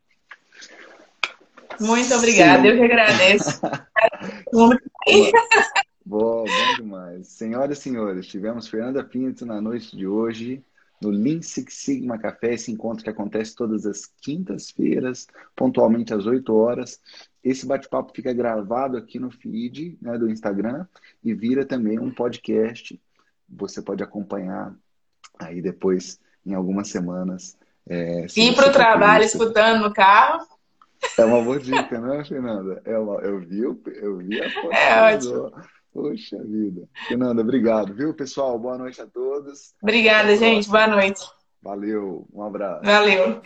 [1.80, 2.68] Muito obrigada, Sim.
[2.70, 3.62] eu que agradeço.
[4.52, 4.70] bom,
[6.06, 6.46] bom
[6.78, 7.28] demais.
[7.28, 10.64] Senhoras e senhores, tivemos Fernanda Pinto na noite de hoje
[11.02, 16.54] no Lean Six Sigma Café, esse encontro que acontece todas as quintas-feiras, pontualmente às 8
[16.54, 17.00] horas.
[17.44, 20.86] Esse bate-papo fica gravado aqui no feed né, do Instagram
[21.24, 23.00] e vira também um podcast.
[23.48, 24.76] Você pode acompanhar
[25.40, 27.58] aí depois em algumas semamas.
[27.88, 29.38] É, Ir para o trabalho isso.
[29.38, 30.46] escutando no carro.
[31.18, 32.82] É uma boa dica, né, Fernanda?
[32.84, 34.74] É uma, eu, vi, eu vi a foto.
[34.74, 35.52] É ótimo.
[35.94, 36.88] Poxa vida.
[37.08, 38.60] Fernanda, obrigado, viu, pessoal?
[38.60, 39.74] Boa noite a todos.
[39.82, 40.68] Obrigada, gente.
[40.68, 41.22] Boa noite.
[41.62, 42.28] Valeu.
[42.34, 42.84] Um abraço.
[42.84, 43.42] Valeu.